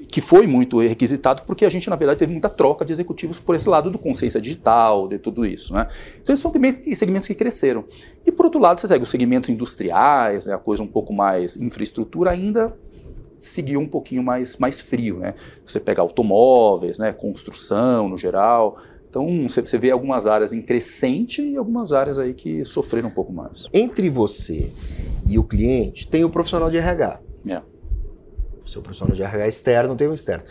que 0.09 0.20
foi 0.20 0.46
muito 0.46 0.81
requisitado 0.81 1.42
porque 1.46 1.64
a 1.64 1.68
gente, 1.68 1.88
na 1.88 1.96
verdade, 1.96 2.18
teve 2.18 2.33
muita 2.33 2.48
troca 2.48 2.85
de 2.85 2.92
executivos 2.92 3.38
por 3.38 3.55
esse 3.55 3.68
lado 3.68 3.90
do 3.90 3.98
consciência 3.98 4.40
digital, 4.40 5.07
de 5.07 5.18
tudo 5.18 5.44
isso. 5.44 5.74
Né? 5.74 5.87
Então, 6.20 6.33
esses 6.33 6.42
são 6.42 6.53
segmentos 6.94 7.27
que 7.27 7.35
cresceram. 7.35 7.85
E, 8.24 8.33
por 8.33 8.46
outro 8.46 8.61
lado, 8.61 8.81
você 8.81 8.88
segue 8.88 9.03
os 9.03 9.11
segmentos 9.11 9.51
industriais, 9.51 10.46
né, 10.46 10.55
a 10.55 10.59
coisa 10.59 10.83
um 10.83 10.87
pouco 10.87 11.12
mais 11.12 11.57
infraestrutura, 11.57 12.31
ainda 12.31 12.74
seguiu 13.38 13.81
um 13.81 13.87
pouquinho 13.87 14.22
mais, 14.22 14.57
mais 14.57 14.81
frio. 14.81 15.18
Né? 15.18 15.35
Você 15.64 15.79
pega 15.79 16.01
automóveis, 16.01 16.98
né, 16.98 17.12
construção 17.12 18.09
no 18.09 18.16
geral. 18.16 18.79
Então, 19.09 19.46
você 19.46 19.79
vê 19.79 19.90
algumas 19.90 20.27
áreas 20.27 20.53
em 20.53 20.61
crescente 20.61 21.42
e 21.42 21.57
algumas 21.57 21.92
áreas 21.92 22.18
aí 22.18 22.35
que 22.35 22.64
sofreram 22.64 23.09
um 23.09 23.12
pouco 23.12 23.33
mais. 23.33 23.66
Entre 23.72 24.11
você 24.11 24.70
e 25.27 25.38
o 25.38 25.44
cliente, 25.44 26.09
tem 26.09 26.24
o 26.24 26.31
profissional 26.31 26.70
de 26.70 26.77
RH. 26.77 27.20
É 27.48 27.78
seu 28.68 28.83
profissional 28.83 29.16
de 29.16 29.22
RH 29.22 29.48
externo 29.48 29.96
tem 29.96 30.09
um 30.09 30.14
externo. 30.14 30.44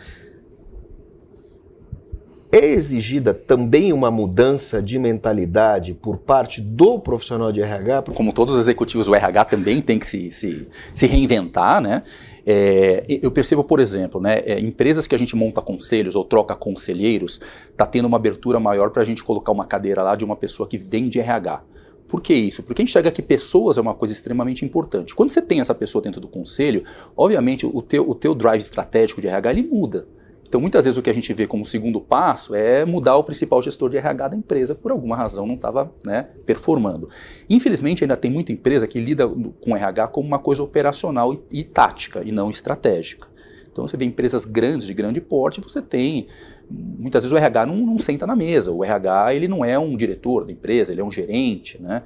É 2.50 2.64
exigida 2.64 3.34
também 3.34 3.92
uma 3.92 4.10
mudança 4.10 4.80
de 4.82 4.98
mentalidade 4.98 5.92
por 5.92 6.16
parte 6.16 6.62
do 6.62 6.98
profissional 6.98 7.52
de 7.52 7.60
RH? 7.60 8.04
Como 8.14 8.32
todos 8.32 8.54
os 8.54 8.60
executivos, 8.60 9.06
o 9.06 9.14
RH 9.14 9.44
também 9.44 9.82
tem 9.82 9.98
que 9.98 10.06
se, 10.06 10.32
se, 10.32 10.66
se 10.94 11.06
reinventar, 11.06 11.82
né? 11.82 12.02
É, 12.46 13.04
eu 13.06 13.30
percebo, 13.30 13.62
por 13.62 13.78
exemplo, 13.78 14.18
né, 14.18 14.38
é, 14.46 14.58
empresas 14.58 15.06
que 15.06 15.14
a 15.14 15.18
gente 15.18 15.36
monta 15.36 15.60
conselhos 15.60 16.16
ou 16.16 16.24
troca 16.24 16.56
conselheiros, 16.56 17.38
está 17.70 17.84
tendo 17.84 18.06
uma 18.06 18.16
abertura 18.16 18.58
maior 18.58 18.88
para 18.88 19.02
a 19.02 19.04
gente 19.04 19.22
colocar 19.22 19.52
uma 19.52 19.66
cadeira 19.66 20.02
lá 20.02 20.16
de 20.16 20.24
uma 20.24 20.34
pessoa 20.34 20.66
que 20.66 20.78
vem 20.78 21.10
de 21.10 21.20
RH. 21.20 21.62
Por 22.08 22.22
que 22.22 22.34
isso? 22.34 22.62
Porque 22.62 22.80
a 22.80 22.82
gente 22.82 22.90
enxerga 22.90 23.10
que 23.10 23.20
pessoas 23.20 23.76
é 23.76 23.80
uma 23.80 23.94
coisa 23.94 24.14
extremamente 24.14 24.64
importante. 24.64 25.14
Quando 25.14 25.28
você 25.28 25.42
tem 25.42 25.60
essa 25.60 25.74
pessoa 25.74 26.00
dentro 26.02 26.20
do 26.20 26.26
conselho, 26.26 26.82
obviamente 27.14 27.66
o 27.66 27.82
teu, 27.82 28.08
o 28.08 28.14
teu 28.14 28.34
drive 28.34 28.62
estratégico 28.62 29.20
de 29.20 29.28
RH 29.28 29.50
ele 29.52 29.62
muda. 29.62 30.08
Então, 30.48 30.62
muitas 30.62 30.86
vezes 30.86 30.96
o 30.96 31.02
que 31.02 31.10
a 31.10 31.12
gente 31.14 31.30
vê 31.34 31.46
como 31.46 31.66
segundo 31.66 32.00
passo 32.00 32.54
é 32.54 32.82
mudar 32.82 33.16
o 33.16 33.22
principal 33.22 33.60
gestor 33.60 33.90
de 33.90 33.98
RH 33.98 34.28
da 34.28 34.36
empresa, 34.36 34.74
por 34.74 34.90
alguma 34.90 35.14
razão 35.14 35.46
não 35.46 35.56
estava 35.56 35.92
né, 36.02 36.26
performando. 36.46 37.10
Infelizmente, 37.50 38.02
ainda 38.02 38.16
tem 38.16 38.30
muita 38.30 38.50
empresa 38.50 38.86
que 38.86 38.98
lida 38.98 39.28
com 39.28 39.76
RH 39.76 40.08
como 40.08 40.26
uma 40.26 40.38
coisa 40.38 40.62
operacional 40.62 41.34
e, 41.34 41.60
e 41.60 41.64
tática, 41.64 42.22
e 42.24 42.32
não 42.32 42.48
estratégica. 42.48 43.28
Então, 43.70 43.86
você 43.86 43.98
vê 43.98 44.06
empresas 44.06 44.46
grandes, 44.46 44.86
de 44.86 44.94
grande 44.94 45.20
porte, 45.20 45.60
você 45.60 45.82
tem 45.82 46.26
muitas 46.70 47.24
vezes 47.24 47.32
o 47.32 47.36
RH 47.36 47.66
não, 47.66 47.76
não, 47.76 47.98
senta 47.98 48.26
na 48.26 48.36
mesa. 48.36 48.72
O 48.72 48.84
RH 48.84 49.34
ele 49.34 49.48
não 49.48 49.64
é 49.64 49.78
um 49.78 49.96
diretor 49.96 50.44
da 50.44 50.52
empresa, 50.52 50.92
ele 50.92 51.00
é 51.00 51.04
um 51.04 51.10
gerente, 51.10 51.80
né? 51.80 52.02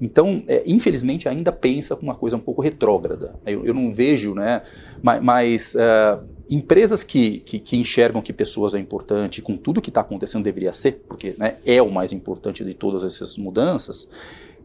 Então, 0.00 0.42
é, 0.48 0.62
infelizmente, 0.64 1.28
ainda 1.28 1.52
pensa 1.52 1.94
com 1.94 2.02
uma 2.02 2.14
coisa 2.14 2.36
um 2.36 2.40
pouco 2.40 2.62
retrógrada. 2.62 3.34
Eu, 3.44 3.66
eu 3.66 3.74
não 3.74 3.92
vejo, 3.92 4.34
né? 4.34 4.62
Mas, 5.02 5.22
mas 5.22 5.74
uh, 5.74 6.24
empresas 6.48 7.04
que, 7.04 7.40
que, 7.40 7.58
que, 7.58 7.76
enxergam 7.76 8.22
que 8.22 8.32
pessoas 8.32 8.74
é 8.74 8.78
importante, 8.78 9.42
com 9.42 9.56
tudo 9.56 9.80
que 9.80 9.90
está 9.90 10.00
acontecendo 10.00 10.42
deveria 10.42 10.72
ser, 10.72 11.04
porque 11.06 11.34
né, 11.36 11.56
é 11.66 11.82
o 11.82 11.90
mais 11.90 12.12
importante 12.12 12.64
de 12.64 12.72
todas 12.72 13.04
essas 13.04 13.36
mudanças, 13.36 14.10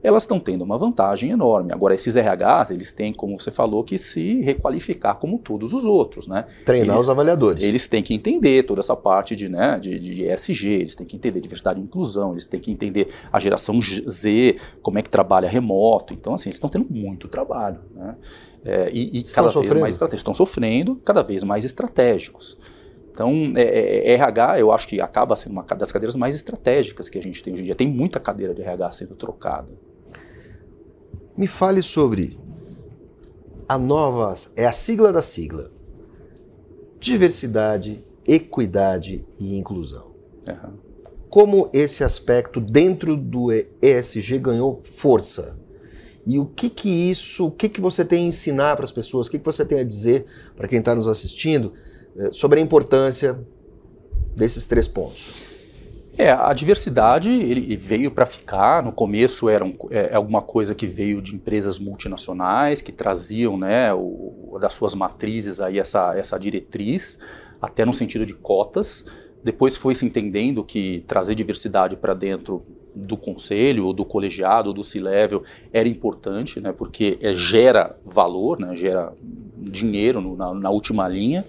elas 0.06 0.24
estão 0.24 0.39
tendo 0.39 0.63
uma 0.63 0.78
vantagem 0.78 1.32
enorme. 1.32 1.74
Agora, 1.74 1.96
esses 1.96 2.15
RHs, 2.15 2.72
eles 2.72 2.91
têm, 2.91 3.13
como 3.13 3.39
você 3.39 3.50
falou, 3.50 3.84
que 3.84 3.98
se 3.98 4.41
requalificar 4.41 5.15
como 5.15 5.39
todos 5.39 5.74
os 5.74 5.84
outros, 5.84 6.28
né? 6.28 6.46
Treinar 6.63 6.96
eles, 6.96 7.02
os 7.02 7.10
avaliadores. 7.10 7.63
Eles 7.63 7.88
têm 7.88 8.04
que 8.04 8.13
entender 8.13 8.63
toda 8.63 8.82
essa 8.82 8.96
parte 8.96 9.36
de, 9.36 9.50
né, 9.50 9.80
de, 9.80 9.98
de 9.98 10.24
ESG, 10.26 10.68
eles 10.68 10.96
têm 10.96 11.08
que 11.08 11.15
entender 11.15 11.41
diversidade 11.41 11.80
e 11.80 11.84
inclusão, 11.84 12.34
eles 12.34 12.46
têm 12.46 12.60
que 12.60 12.72
entender 12.72 13.08
a 13.32 13.39
geração 13.39 13.80
Z, 13.82 14.58
como 14.82 15.00
é 15.00 15.02
que 15.02 15.10
trabalha 15.10 15.50
remoto. 15.50 16.13
Então, 16.13 16.34
assim, 16.34 16.50
eles 16.50 16.58
estão 16.58 16.70
tendo 16.70 16.86
muito 16.89 17.28
trabalho, 17.28 17.80
né? 17.94 18.15
É, 18.63 18.89
e, 18.91 19.20
e 19.20 19.24
cada 19.24 19.50
sofrendo? 19.50 19.74
vez 19.74 19.82
mais 19.82 19.96
estratégicos. 19.96 20.20
Estão 20.20 20.34
sofrendo, 20.34 20.96
cada 21.04 21.22
vez 21.24 21.44
mais 21.44 21.65
estratégicos. 21.65 22.58
Então, 23.15 23.32
é, 23.56 24.12
é, 24.12 24.13
RH, 24.15 24.60
eu 24.60 24.74
acho 24.74 24.89
que 24.89 25.00
acaba 25.00 25.38
sendo 25.38 25.54
uma 25.54 25.63
das 25.63 25.89
cadeiras 25.89 26.15
mais 26.15 26.36
estratégicas 26.36 27.08
que 27.08 27.18
a 27.18 27.22
gente 27.22 27.41
tem 27.41 27.54
hoje 27.54 27.62
em 27.62 27.65
dia. 27.65 27.74
Tem 27.74 27.88
muita 27.88 28.20
cadeira 28.20 28.54
de 28.54 28.62
RH 28.62 28.91
sendo 28.91 29.15
trocada. 29.15 29.72
Me 31.38 31.48
fale 31.48 31.82
sobre 31.84 32.38
a 33.67 33.78
nova, 33.78 34.34
é 34.56 34.65
a 34.65 34.71
sigla 34.71 35.12
da 35.12 35.21
sigla. 35.21 35.69
Diversidade, 37.00 38.06
equidade 38.26 39.26
e 39.38 39.58
inclusão. 39.58 40.15
Uhum. 40.48 40.74
Como 41.30 41.69
esse 41.74 42.04
aspecto 42.04 42.62
dentro 42.62 43.17
do 43.17 43.52
ESG 43.52 44.39
ganhou 44.39 44.82
força? 44.86 45.60
E 46.26 46.39
o 46.39 46.45
que 46.45 46.69
que 46.69 46.89
isso, 46.89 47.48
o 47.48 47.52
que 47.52 47.67
que 47.67 47.82
você 47.82 48.06
tem 48.06 48.24
a 48.24 48.28
ensinar 48.28 48.76
para 48.76 48.86
as 48.86 48.91
pessoas, 48.91 49.28
o 49.28 49.32
que 49.32 49.38
que 49.38 49.45
você 49.45 49.65
tem 49.65 49.80
a 49.80 49.84
dizer 49.84 50.26
para 50.56 50.67
quem 50.67 50.80
está 50.80 50.95
nos 50.95 51.08
assistindo 51.08 51.74
eh, 52.17 52.30
sobre 52.32 52.60
a 52.60 52.63
importância 52.63 53.45
desses 54.36 54.65
três 54.65 54.88
pontos? 54.88 55.55
É, 56.17 56.32
a 56.32 56.54
diversidade 56.54 57.30
ele 57.30 57.75
veio 57.75 58.10
para 58.10 58.25
ficar. 58.25 58.82
No 58.82 58.91
começo 58.91 59.49
era 59.49 59.65
um, 59.65 59.73
é, 59.91 60.12
é, 60.12 60.15
alguma 60.15 60.41
coisa 60.41 60.73
que 60.73 60.88
veio 60.88 61.21
de 61.21 61.36
empresas 61.36 61.78
multinacionais 61.78 62.82
que 62.82 62.91
traziam, 62.91 63.58
né, 63.58 63.93
o, 63.93 64.58
das 64.60 64.73
suas 64.73 64.95
matrizes 64.95 65.60
aí 65.60 65.78
essa, 65.78 66.17
essa 66.17 66.39
diretriz, 66.39 67.19
até 67.62 67.84
no 67.86 67.91
sentido 67.91 68.25
de 68.25 68.34
cotas. 68.34 69.06
Depois 69.43 69.78
foi 69.78 69.93
se 69.93 70.06
entendendo 70.06 70.63
que 70.63 71.04
trazer 71.06 71.36
diversidade 71.36 71.97
para 71.97 72.13
dentro 72.13 72.62
do 72.95 73.17
conselho, 73.17 73.86
ou 73.86 73.91
do 73.91 74.06
colegiado, 74.06 74.69
ou 74.69 74.73
do 74.73 74.84
C-level 74.84 75.43
era 75.73 75.88
importante, 75.88 76.62
né, 76.62 76.71
porque 76.71 77.17
é, 77.21 77.34
gera 77.34 77.93
valor, 78.06 78.58
né, 78.58 78.73
gera 78.78 79.13
dinheiro 79.58 80.21
no, 80.21 80.38
na, 80.38 80.54
na 80.54 80.69
última 80.69 81.10
linha. 81.10 81.43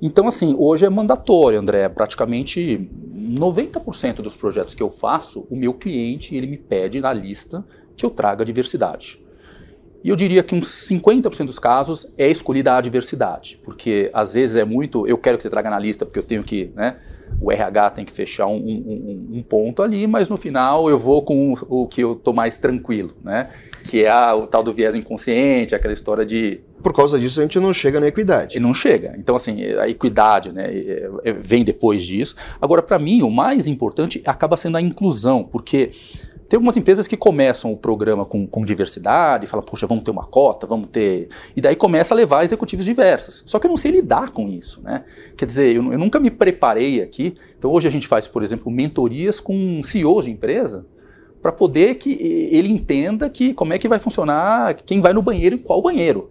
Então, 0.00 0.28
assim, 0.28 0.54
hoje 0.56 0.86
é 0.86 0.88
mandatório, 0.90 1.58
André. 1.58 1.88
Praticamente 1.88 2.88
90% 3.28 4.16
dos 4.16 4.36
projetos 4.36 4.74
que 4.74 4.82
eu 4.82 4.90
faço, 4.90 5.46
o 5.50 5.56
meu 5.56 5.74
cliente 5.74 6.34
ele 6.34 6.46
me 6.46 6.56
pede 6.56 7.00
na 7.00 7.12
lista 7.12 7.64
que 7.96 8.04
eu 8.04 8.10
traga 8.10 8.44
diversidade. 8.44 9.20
E 10.02 10.08
eu 10.08 10.16
diria 10.16 10.42
que 10.42 10.54
uns 10.54 10.88
50% 10.88 11.44
dos 11.44 11.58
casos 11.58 12.06
é 12.16 12.30
escolhida 12.30 12.76
a 12.76 12.80
diversidade, 12.80 13.60
porque 13.64 14.10
às 14.14 14.34
vezes 14.34 14.56
é 14.56 14.64
muito, 14.64 15.06
eu 15.06 15.18
quero 15.18 15.36
que 15.36 15.42
você 15.42 15.50
traga 15.50 15.68
na 15.68 15.78
lista 15.78 16.06
porque 16.06 16.18
eu 16.18 16.22
tenho 16.22 16.44
que, 16.44 16.70
né, 16.74 16.98
o 17.40 17.52
RH 17.52 17.90
tem 17.90 18.04
que 18.04 18.12
fechar 18.12 18.46
um, 18.46 18.56
um, 18.56 19.28
um 19.38 19.42
ponto 19.42 19.82
ali, 19.82 20.06
mas 20.06 20.28
no 20.28 20.36
final 20.36 20.88
eu 20.88 20.98
vou 20.98 21.22
com 21.22 21.52
o, 21.52 21.82
o 21.82 21.86
que 21.86 22.00
eu 22.00 22.12
estou 22.12 22.34
mais 22.34 22.58
tranquilo, 22.58 23.14
né, 23.22 23.48
que 23.88 24.04
é 24.04 24.10
a, 24.10 24.34
o 24.34 24.46
tal 24.46 24.62
do 24.62 24.72
viés 24.72 24.94
inconsciente, 24.94 25.74
aquela 25.74 25.94
história 25.94 26.24
de 26.24 26.60
por 26.82 26.92
causa 26.92 27.18
disso 27.18 27.40
a 27.40 27.42
gente 27.42 27.58
não 27.58 27.74
chega 27.74 27.98
na 27.98 28.06
equidade. 28.06 28.56
E 28.56 28.60
não 28.60 28.72
chega. 28.72 29.14
Então, 29.18 29.34
assim, 29.34 29.64
a 29.64 29.88
equidade 29.88 30.52
né, 30.52 30.66
é, 30.70 31.10
é, 31.24 31.32
vem 31.32 31.64
depois 31.64 32.04
disso. 32.04 32.36
Agora, 32.60 32.82
para 32.82 32.98
mim, 32.98 33.22
o 33.22 33.30
mais 33.30 33.66
importante 33.66 34.22
acaba 34.24 34.56
sendo 34.56 34.76
a 34.76 34.80
inclusão, 34.80 35.42
porque 35.42 35.90
tem 36.48 36.56
algumas 36.56 36.76
empresas 36.76 37.06
que 37.06 37.16
começam 37.16 37.70
o 37.70 37.76
programa 37.76 38.24
com, 38.24 38.46
com 38.46 38.64
diversidade, 38.64 39.46
falam, 39.46 39.64
poxa, 39.64 39.86
vamos 39.86 40.02
ter 40.02 40.10
uma 40.10 40.24
cota, 40.24 40.66
vamos 40.66 40.88
ter. 40.88 41.28
E 41.54 41.60
daí 41.60 41.76
começa 41.76 42.14
a 42.14 42.16
levar 42.16 42.42
executivos 42.42 42.86
diversos. 42.86 43.42
Só 43.44 43.58
que 43.58 43.66
eu 43.66 43.68
não 43.68 43.76
sei 43.76 43.90
lidar 43.90 44.30
com 44.30 44.48
isso, 44.48 44.82
né? 44.82 45.04
Quer 45.36 45.44
dizer, 45.44 45.76
eu, 45.76 45.92
eu 45.92 45.98
nunca 45.98 46.18
me 46.18 46.30
preparei 46.30 47.02
aqui. 47.02 47.34
Então 47.58 47.70
hoje 47.70 47.86
a 47.86 47.90
gente 47.90 48.06
faz, 48.06 48.26
por 48.26 48.42
exemplo, 48.42 48.72
mentorias 48.72 49.40
com 49.40 49.82
CEOs 49.82 50.24
de 50.24 50.30
empresa 50.30 50.86
para 51.42 51.52
poder 51.52 51.96
que 51.96 52.12
ele 52.50 52.68
entenda 52.68 53.28
que 53.28 53.52
como 53.52 53.74
é 53.74 53.78
que 53.78 53.86
vai 53.86 53.98
funcionar, 53.98 54.74
quem 54.74 55.00
vai 55.00 55.12
no 55.12 55.22
banheiro 55.22 55.56
e 55.56 55.58
qual 55.58 55.82
banheiro 55.82 56.30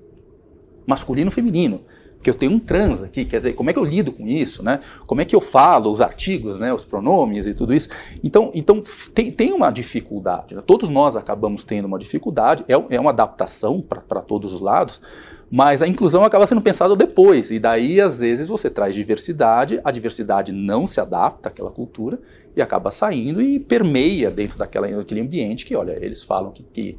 masculino 0.88 1.30
feminino. 1.30 1.82
Porque 2.18 2.30
eu 2.30 2.34
tenho 2.34 2.52
um 2.52 2.60
trans 2.60 3.04
aqui, 3.04 3.26
quer 3.26 3.38
dizer, 3.38 3.54
como 3.54 3.70
é 3.70 3.74
que 3.74 3.80
eu 3.80 3.84
lido 3.84 4.12
com 4.12 4.28
isso, 4.28 4.64
né? 4.64 4.80
Como 5.06 5.22
é 5.22 5.26
que 5.26 5.36
eu 5.36 5.42
falo 5.42 5.92
os 5.92 6.02
artigos, 6.02 6.60
né, 6.60 6.74
os 6.74 6.84
pronomes 6.84 7.48
e 7.48 7.54
tudo 7.54 7.74
isso? 7.74 7.90
Então, 8.24 8.52
então 8.54 8.82
tem, 9.14 9.32
tem 9.32 9.54
uma 9.54 9.70
dificuldade. 9.70 10.56
Né? 10.56 10.64
Todos 10.66 10.90
nós 10.90 11.16
acabamos 11.16 11.64
tendo 11.64 11.86
uma 11.86 12.00
dificuldade, 12.00 12.66
é, 12.68 12.74
é 12.74 13.00
uma 13.00 13.12
adaptação 13.12 13.82
para 13.82 14.22
todos 14.22 14.54
os 14.54 14.62
lados, 14.62 15.00
mas 15.50 15.82
a 15.82 15.88
inclusão 15.88 16.26
acaba 16.26 16.46
sendo 16.46 16.62
pensada 16.62 16.96
depois. 16.96 17.52
E 17.52 17.60
daí, 17.60 18.02
às 18.02 18.20
vezes, 18.20 18.48
você 18.48 18.70
traz 18.70 18.94
diversidade, 18.96 19.80
a 19.84 19.92
diversidade 19.92 20.52
não 20.52 20.86
se 20.86 21.00
adapta 21.00 21.50
àquela 21.50 21.72
cultura 21.72 22.20
e 22.56 22.62
acaba 22.62 22.92
saindo 22.92 23.42
e 23.42 23.60
permeia 23.60 24.30
dentro 24.30 24.58
daquela, 24.58 24.88
daquele 24.88 25.22
ambiente 25.22 25.66
que, 25.66 25.76
olha, 25.76 25.98
eles 26.04 26.24
falam 26.24 26.52
que, 26.52 26.64
que 26.64 26.98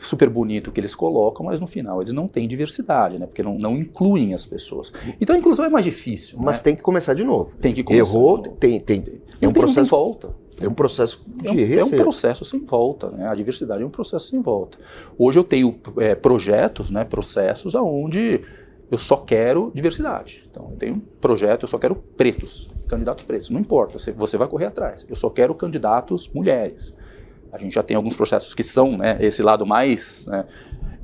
super 0.00 0.28
bonito 0.28 0.72
que 0.72 0.80
eles 0.80 0.94
colocam, 0.94 1.46
mas 1.46 1.60
no 1.60 1.66
final 1.66 2.00
eles 2.00 2.12
não 2.12 2.26
têm 2.26 2.48
diversidade, 2.48 3.18
né? 3.18 3.26
Porque 3.26 3.42
não, 3.42 3.54
não 3.54 3.76
incluem 3.76 4.34
as 4.34 4.46
pessoas. 4.46 4.92
Então 5.20 5.36
a 5.36 5.38
inclusão 5.38 5.66
é 5.66 5.68
mais 5.68 5.84
difícil. 5.84 6.38
Mas 6.40 6.58
né? 6.58 6.64
tem 6.64 6.76
que 6.76 6.82
começar 6.82 7.14
de 7.14 7.22
novo. 7.22 7.54
Tem 7.60 7.74
que 7.74 7.84
começar. 7.84 8.10
Errou, 8.10 8.38
tem, 8.38 8.80
tem, 8.80 9.00
tem. 9.02 9.20
É 9.40 9.46
um 9.46 9.52
processo. 9.52 9.80
Tem 9.82 9.90
volta. 9.90 10.34
É 10.60 10.68
um 10.68 10.74
processo 10.74 11.22
de 11.26 11.48
é 11.48 11.76
um, 11.76 11.80
é 11.80 11.84
um 11.84 11.90
processo 11.90 12.44
sem 12.44 12.64
volta, 12.64 13.08
né? 13.14 13.26
A 13.28 13.34
diversidade 13.34 13.82
é 13.82 13.86
um 13.86 13.90
processo 13.90 14.26
sem 14.26 14.40
volta. 14.40 14.78
Hoje 15.18 15.38
eu 15.38 15.44
tenho 15.44 15.78
é, 15.96 16.14
projetos, 16.14 16.90
né, 16.90 17.02
processos 17.02 17.74
aonde 17.74 18.42
eu 18.90 18.98
só 18.98 19.16
quero 19.16 19.72
diversidade. 19.74 20.44
Então, 20.50 20.68
eu 20.72 20.76
tenho 20.76 20.96
um 20.96 21.00
projeto, 21.20 21.62
eu 21.62 21.68
só 21.68 21.78
quero 21.78 21.94
pretos, 21.94 22.70
candidatos 22.88 23.24
pretos. 23.24 23.48
Não 23.48 23.60
importa, 23.60 23.98
você 23.98 24.36
vai 24.36 24.48
correr 24.48 24.66
atrás. 24.66 25.06
Eu 25.08 25.16
só 25.16 25.30
quero 25.30 25.54
candidatos 25.54 26.28
mulheres. 26.28 26.94
A 27.52 27.58
gente 27.58 27.74
já 27.74 27.82
tem 27.82 27.96
alguns 27.96 28.16
processos 28.16 28.54
que 28.54 28.62
são 28.62 28.96
né, 28.96 29.18
esse 29.20 29.42
lado 29.42 29.66
mais. 29.66 30.26
Né, 30.26 30.44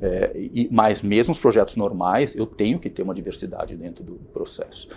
é, 0.01 0.31
e, 0.35 0.69
mas 0.71 1.01
mesmo 1.01 1.31
os 1.31 1.39
projetos 1.39 1.75
normais, 1.75 2.35
eu 2.35 2.45
tenho 2.45 2.77
que 2.77 2.89
ter 2.89 3.01
uma 3.01 3.13
diversidade 3.13 3.75
dentro 3.75 4.03
do 4.03 4.15
processo. 4.33 4.87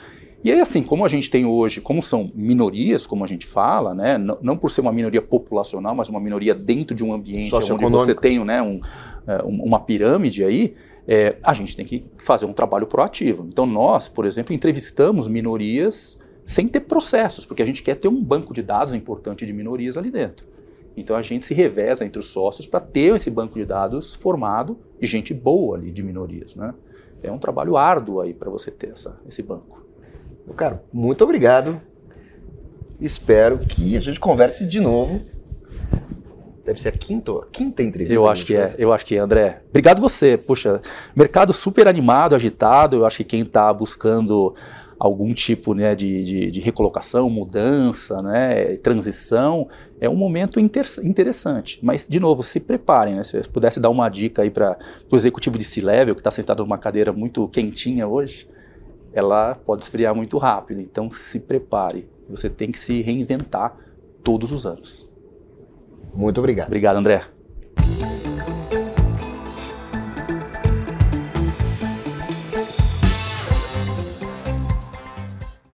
E 0.43 0.51
aí, 0.51 0.61
assim, 0.61 0.83
como 0.83 1.05
a 1.05 1.09
gente 1.09 1.31
tem 1.31 1.45
hoje, 1.45 1.83
como 1.83 2.03
são 2.03 2.31
minorias, 2.35 3.07
como 3.07 3.23
a 3.23 3.27
gente 3.27 3.47
fala, 3.47 3.95
né, 3.95 4.17
não, 4.17 4.39
não 4.41 4.57
por 4.57 4.71
ser 4.71 4.81
uma 4.81 4.93
minoria 4.93 5.21
populacional, 5.21 5.95
mas 5.95 6.09
uma 6.09 6.21
minoria 6.21 6.55
dentro 6.55 6.97
de 6.97 7.05
um 7.05 7.13
ambiente 7.13 7.55
onde 7.55 7.85
você 7.91 8.15
tem 8.15 8.43
né, 8.43 8.63
um, 8.63 8.81
é, 9.27 9.43
uma 9.43 9.81
pirâmide 9.81 10.43
aí, 10.43 10.75
é, 11.07 11.37
a 11.43 11.53
gente 11.53 11.77
tem 11.77 11.85
que 11.85 12.05
fazer 12.17 12.47
um 12.47 12.53
trabalho 12.53 12.87
proativo. 12.87 13.47
Então, 13.47 13.67
nós, 13.67 14.09
por 14.09 14.25
exemplo, 14.25 14.55
entrevistamos 14.55 15.29
minorias 15.29 16.19
sem 16.45 16.67
ter 16.67 16.81
processos, 16.81 17.45
porque 17.45 17.63
a 17.63 17.67
gente 17.67 17.83
quer 17.83 17.97
ter 17.97 18.09
um 18.09 18.23
banco 18.23 18.55
de 18.55 18.63
dados 18.63 18.95
importante 18.95 19.45
de 19.45 19.53
minorias 19.53 19.97
ali 19.97 20.11
dentro. 20.11 20.47
Então 21.01 21.17
a 21.17 21.23
gente 21.23 21.45
se 21.45 21.55
reveza 21.55 22.05
entre 22.05 22.21
os 22.21 22.27
sócios 22.27 22.67
para 22.67 22.81
ter 22.81 23.17
esse 23.17 23.31
banco 23.31 23.59
de 23.59 23.65
dados 23.65 24.15
formado 24.15 24.79
de 25.01 25.07
gente 25.07 25.33
boa 25.35 25.77
ali, 25.77 25.91
de 25.91 26.03
minorias. 26.03 26.55
Né? 26.55 26.75
É 27.23 27.33
um 27.33 27.39
trabalho 27.39 27.77
árduo 27.77 28.21
aí 28.21 28.35
para 28.35 28.51
você 28.51 28.71
ter 28.71 28.91
essa, 28.91 29.19
esse 29.27 29.43
banco. 29.43 29.85
Cara, 30.57 30.83
muito 30.93 31.23
obrigado. 31.23 31.81
Espero 33.01 33.59
que 33.59 33.97
a 33.97 34.01
gente 34.01 34.21
converse 34.21 34.67
de 34.67 34.81
novo. 34.81 35.21
Deve 36.65 36.81
ser 36.81 36.89
a 36.89 36.93
quinta, 36.93 37.33
a 37.33 37.47
quinta 37.51 37.83
entrevista. 37.83 38.15
Eu 38.15 38.29
acho 38.29 38.45
que 38.45 38.55
é, 38.55 38.75
eu 38.77 38.93
acho 38.93 39.07
que 39.07 39.17
é, 39.17 39.19
André. 39.19 39.63
Obrigado 39.71 40.01
você. 40.01 40.37
Puxa, 40.37 40.83
mercado 41.17 41.53
super 41.53 41.89
animado, 41.89 42.35
agitado. 42.35 42.97
Eu 42.97 43.07
acho 43.07 43.19
que 43.19 43.25
quem 43.25 43.43
está 43.43 43.73
buscando 43.73 44.55
algum 45.01 45.33
tipo 45.33 45.73
né, 45.73 45.95
de, 45.95 46.23
de, 46.23 46.51
de, 46.51 46.61
recolocação, 46.61 47.31
mudança, 47.31 48.21
né, 48.23 48.77
transição, 48.77 49.67
é 49.99 50.11
um 50.11 50.15
momento 50.15 50.61
inter 50.61 50.85
interessante. 51.03 51.79
Mas, 51.83 52.07
de 52.07 52.21
novo, 52.21 52.45
se 52.45 52.61
preparem. 52.61 53.15
Né, 53.15 53.23
se 53.25 53.35
eu 53.35 53.43
pudesse 53.51 53.81
dar 53.81 53.89
uma 53.89 54.11
dica 54.11 54.43
aí 54.43 54.51
para 54.51 54.79
o 55.11 55.17
executivo 55.17 55.57
de 55.57 55.65
C-Level, 55.65 56.15
que 56.15 56.21
está 56.21 56.31
sentado 56.31 56.63
numa 56.63 56.77
cadeira 56.77 57.15
muito 57.15 57.49
quentinha 57.49 58.07
hoje, 58.07 58.47
ela 59.11 59.55
pode 59.55 59.83
esfriar 59.83 60.15
muito 60.15 60.37
rápido. 60.37 60.83
Então, 60.83 61.11
se 61.11 61.41
prepare. 61.41 62.07
Você 62.29 62.51
tem 62.51 62.71
que 62.71 62.79
se 62.79 63.01
reinventar 63.01 63.75
todos 64.23 64.53
os 64.53 64.67
anos. 64.67 65.11
Muito 66.15 66.39
obrigado. 66.39 66.67
Obrigado, 66.67 66.97
André. 66.97 67.25